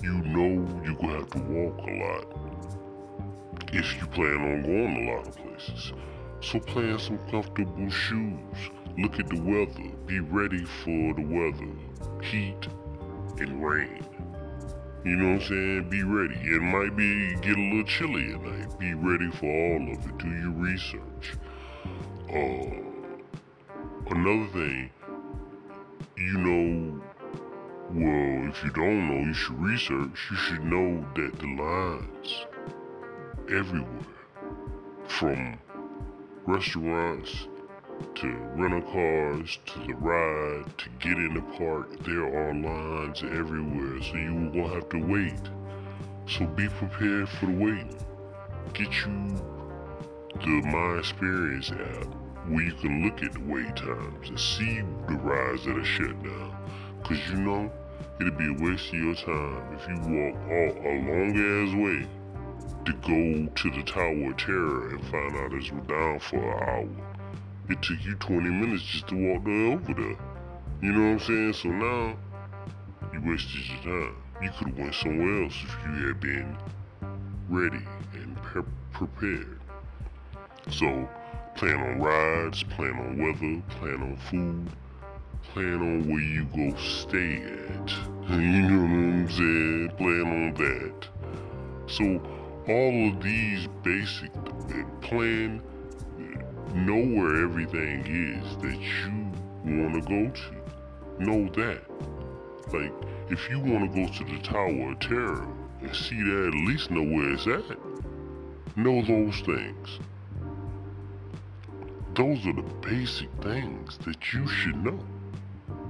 You 0.00 0.22
know 0.22 0.64
you're 0.84 0.94
gonna 0.94 1.14
have 1.14 1.30
to 1.30 1.38
walk 1.40 1.78
a 1.78 1.90
lot 1.90 2.48
if 3.72 4.00
you 4.00 4.06
plan 4.06 4.36
on 4.36 4.62
going 4.62 5.08
a 5.08 5.16
lot 5.16 5.26
of 5.26 5.36
places. 5.36 5.92
So 6.40 6.60
plan 6.60 7.00
some 7.00 7.18
comfortable 7.28 7.90
shoes. 7.90 8.70
Look 8.96 9.18
at 9.18 9.28
the 9.28 9.40
weather. 9.40 9.90
Be 10.06 10.20
ready 10.20 10.64
for 10.64 11.14
the 11.14 11.22
weather. 11.22 12.22
Heat 12.22 12.68
and 13.40 13.66
rain. 13.66 14.04
You 15.08 15.16
know 15.16 15.32
what 15.32 15.42
I'm 15.42 15.48
saying? 15.48 15.88
Be 15.88 16.02
ready. 16.02 16.34
It 16.34 16.60
might 16.60 16.94
be 16.94 17.34
get 17.36 17.56
a 17.56 17.60
little 17.62 17.84
chilly 17.84 18.34
at 18.34 18.42
night. 18.42 18.78
Be 18.78 18.92
ready 18.92 19.30
for 19.30 19.46
all 19.46 19.90
of 19.90 20.06
it. 20.06 20.18
Do 20.18 20.28
your 20.28 20.50
research. 20.50 21.32
Uh, 22.28 22.76
another 24.10 24.46
thing, 24.52 24.90
you 26.18 26.36
know, 26.36 27.02
well, 27.90 28.50
if 28.50 28.62
you 28.62 28.70
don't 28.72 29.08
know, 29.08 29.26
you 29.26 29.32
should 29.32 29.58
research. 29.58 30.28
You 30.30 30.36
should 30.36 30.64
know 30.64 31.02
that 31.14 31.38
the 31.38 31.46
lines 31.56 32.46
everywhere. 33.50 33.88
From 35.06 35.58
restaurants 36.44 37.47
to 38.16 38.28
rental 38.54 38.82
cars 38.82 39.58
to 39.66 39.78
the 39.86 39.94
ride 39.94 40.64
to 40.78 40.88
get 41.00 41.18
in 41.18 41.34
the 41.34 41.42
park, 41.56 41.98
there 42.04 42.26
are 42.26 42.54
lines 42.54 43.22
everywhere, 43.22 44.02
so 44.02 44.16
you 44.16 44.50
will 44.54 44.68
have 44.68 44.88
to 44.90 44.98
wait. 44.98 45.40
So 46.26 46.46
be 46.46 46.68
prepared 46.68 47.28
for 47.28 47.46
the 47.46 47.52
waiting. 47.52 47.98
Get 48.74 48.92
you 49.06 49.28
the 50.40 50.62
My 50.70 50.98
Experience 50.98 51.70
app 51.70 52.14
where 52.48 52.62
you 52.62 52.72
can 52.74 53.04
look 53.04 53.22
at 53.22 53.32
the 53.34 53.40
wait 53.40 53.76
times 53.76 54.28
and 54.28 54.40
see 54.40 54.80
the 55.06 55.14
rides 55.14 55.64
that 55.66 55.76
are 55.76 55.84
shut 55.84 56.22
down. 56.22 56.56
Cause 57.04 57.18
you 57.30 57.36
know, 57.36 57.70
it'd 58.20 58.38
be 58.38 58.48
a 58.48 58.62
waste 58.64 58.88
of 58.88 58.94
your 58.94 59.14
time 59.14 59.76
if 59.76 59.88
you 59.88 59.96
walk 59.96 60.36
all 60.50 60.82
a 60.82 60.94
long 61.06 61.32
ass 61.36 61.74
way 61.74 62.08
to 62.86 62.92
go 63.02 63.50
to 63.54 63.70
the 63.70 63.82
Tower 63.82 64.30
of 64.30 64.36
Terror 64.38 64.88
and 64.90 65.04
find 65.06 65.36
out 65.36 65.52
it's 65.52 65.70
down 65.86 66.18
for 66.20 66.36
an 66.36 66.68
hour. 66.68 67.07
It 67.70 67.82
took 67.82 68.02
you 68.02 68.14
20 68.14 68.48
minutes 68.48 68.82
just 68.82 69.08
to 69.08 69.14
walk 69.14 69.46
over 69.46 69.92
there. 69.92 70.16
You 70.80 70.92
know 70.92 71.12
what 71.12 71.12
I'm 71.12 71.20
saying? 71.20 71.52
So 71.52 71.68
now, 71.68 72.16
you 73.12 73.20
wasted 73.30 73.60
your 73.68 73.82
time. 73.82 74.16
You 74.42 74.50
could 74.56 74.68
have 74.68 74.78
went 74.78 74.94
somewhere 74.94 75.42
else 75.42 75.54
if 75.62 75.76
you 75.84 76.08
had 76.08 76.20
been 76.20 76.56
ready 77.50 77.84
and 78.14 78.36
pre 78.42 78.62
prepared. 78.92 79.60
So, 80.70 81.06
plan 81.56 81.74
on 81.74 82.00
rides, 82.00 82.62
plan 82.62 82.92
on 82.92 83.18
weather, 83.18 83.62
plan 83.78 84.02
on 84.02 84.16
food, 84.30 84.70
plan 85.52 85.74
on 85.74 86.08
where 86.08 86.20
you 86.20 86.44
go 86.44 86.74
stay 86.78 87.42
at. 87.42 87.92
You 88.30 88.62
know 88.62 88.82
what 88.82 88.90
I'm 88.90 89.30
saying? 89.30 89.90
Plan 89.96 90.26
on 90.26 90.54
that. 90.54 91.08
So, 91.86 92.04
all 92.68 93.08
of 93.08 93.22
these 93.22 93.66
basic 93.82 94.30
uh, 94.36 94.84
plan 95.00 95.62
know 96.74 97.16
where 97.16 97.42
everything 97.42 98.04
is 98.06 98.56
that 98.58 98.78
you 98.78 99.32
want 99.64 99.94
to 99.94 100.08
go 100.08 100.30
to 100.30 101.24
know 101.24 101.48
that 101.50 101.82
like 102.72 102.92
if 103.30 103.48
you 103.50 103.58
want 103.58 103.92
to 103.92 104.06
go 104.06 104.12
to 104.12 104.24
the 104.24 104.38
tower 104.42 104.92
of 104.92 104.98
terror 105.00 105.48
and 105.80 105.94
see 105.94 106.22
that 106.22 106.48
at 106.48 106.66
least 106.66 106.90
know 106.90 107.02
where 107.02 107.32
it's 107.32 107.46
at 107.46 107.78
know 108.76 109.02
those 109.02 109.40
things 109.40 109.98
those 112.14 112.44
are 112.46 112.52
the 112.52 112.62
basic 112.80 113.28
things 113.42 113.96
that 113.98 114.32
you 114.32 114.46
should 114.48 114.76
know 114.84 114.98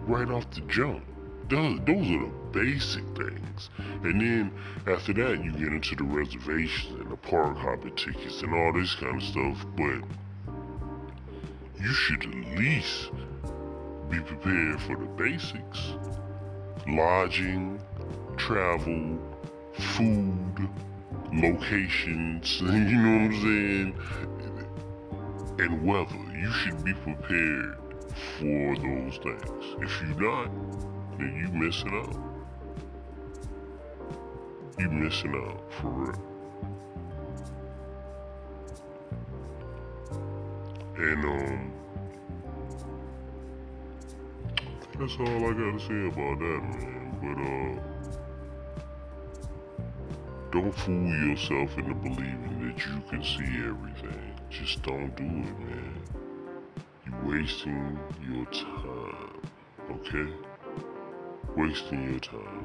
right 0.08 0.30
off 0.30 0.50
the 0.50 0.60
jump. 0.62 1.04
Those, 1.48 1.78
those 1.86 2.10
are 2.10 2.26
the 2.26 2.32
basic 2.52 3.04
things. 3.16 3.70
And 4.02 4.20
then 4.20 4.52
after 4.86 5.12
that, 5.14 5.44
you 5.44 5.52
get 5.52 5.72
into 5.72 5.96
the 5.96 6.04
reservations 6.04 7.00
and 7.00 7.10
the 7.10 7.16
park 7.16 7.56
hopper 7.56 7.90
tickets 7.90 8.42
and 8.42 8.54
all 8.54 8.72
this 8.72 8.94
kind 8.94 9.16
of 9.16 9.22
stuff. 9.22 9.66
But 9.76 10.02
you 11.80 11.92
should 11.92 12.24
at 12.24 12.58
least 12.58 13.10
be 14.10 14.20
prepared 14.20 14.80
for 14.82 14.96
the 14.96 15.06
basics 15.16 15.94
lodging, 16.88 17.80
travel, 18.36 19.18
food, 19.74 20.68
locations, 21.32 22.60
you 22.60 22.68
know 22.68 23.26
what 23.26 23.34
I'm 23.34 23.42
saying? 23.42 23.94
And 25.58 25.84
weather. 25.84 26.16
You 26.34 26.50
should 26.52 26.84
be 26.84 26.94
prepared 26.94 27.76
for 28.38 28.76
those 28.76 29.18
things. 29.18 29.76
If 29.82 30.02
you're 30.02 30.20
not, 30.20 30.50
then 31.18 31.34
you 31.36 31.48
missing 31.52 31.92
out. 31.94 32.16
You 34.78 34.88
missing 34.88 35.34
out 35.34 35.72
for 35.72 35.88
real. 35.88 36.37
And 40.98 41.24
um 41.24 41.72
that's 44.98 45.16
all 45.20 45.26
I 45.28 45.52
gotta 45.52 45.78
say 45.78 46.06
about 46.08 46.38
that 46.40 46.60
man. 46.60 46.98
But 47.22 47.38
uh 47.40 47.98
don't 50.50 50.74
fool 50.74 51.14
yourself 51.28 51.78
into 51.78 51.94
believing 51.94 52.66
that 52.66 52.84
you 52.84 53.00
can 53.08 53.22
see 53.22 53.68
everything. 53.68 54.34
Just 54.50 54.82
don't 54.82 55.14
do 55.14 55.22
it, 55.22 55.58
man. 55.60 56.02
You're 57.06 57.32
wasting 57.32 57.98
your 58.28 58.46
time, 58.46 59.40
okay? 59.92 60.32
Wasting 61.54 62.10
your 62.10 62.18
time. 62.18 62.57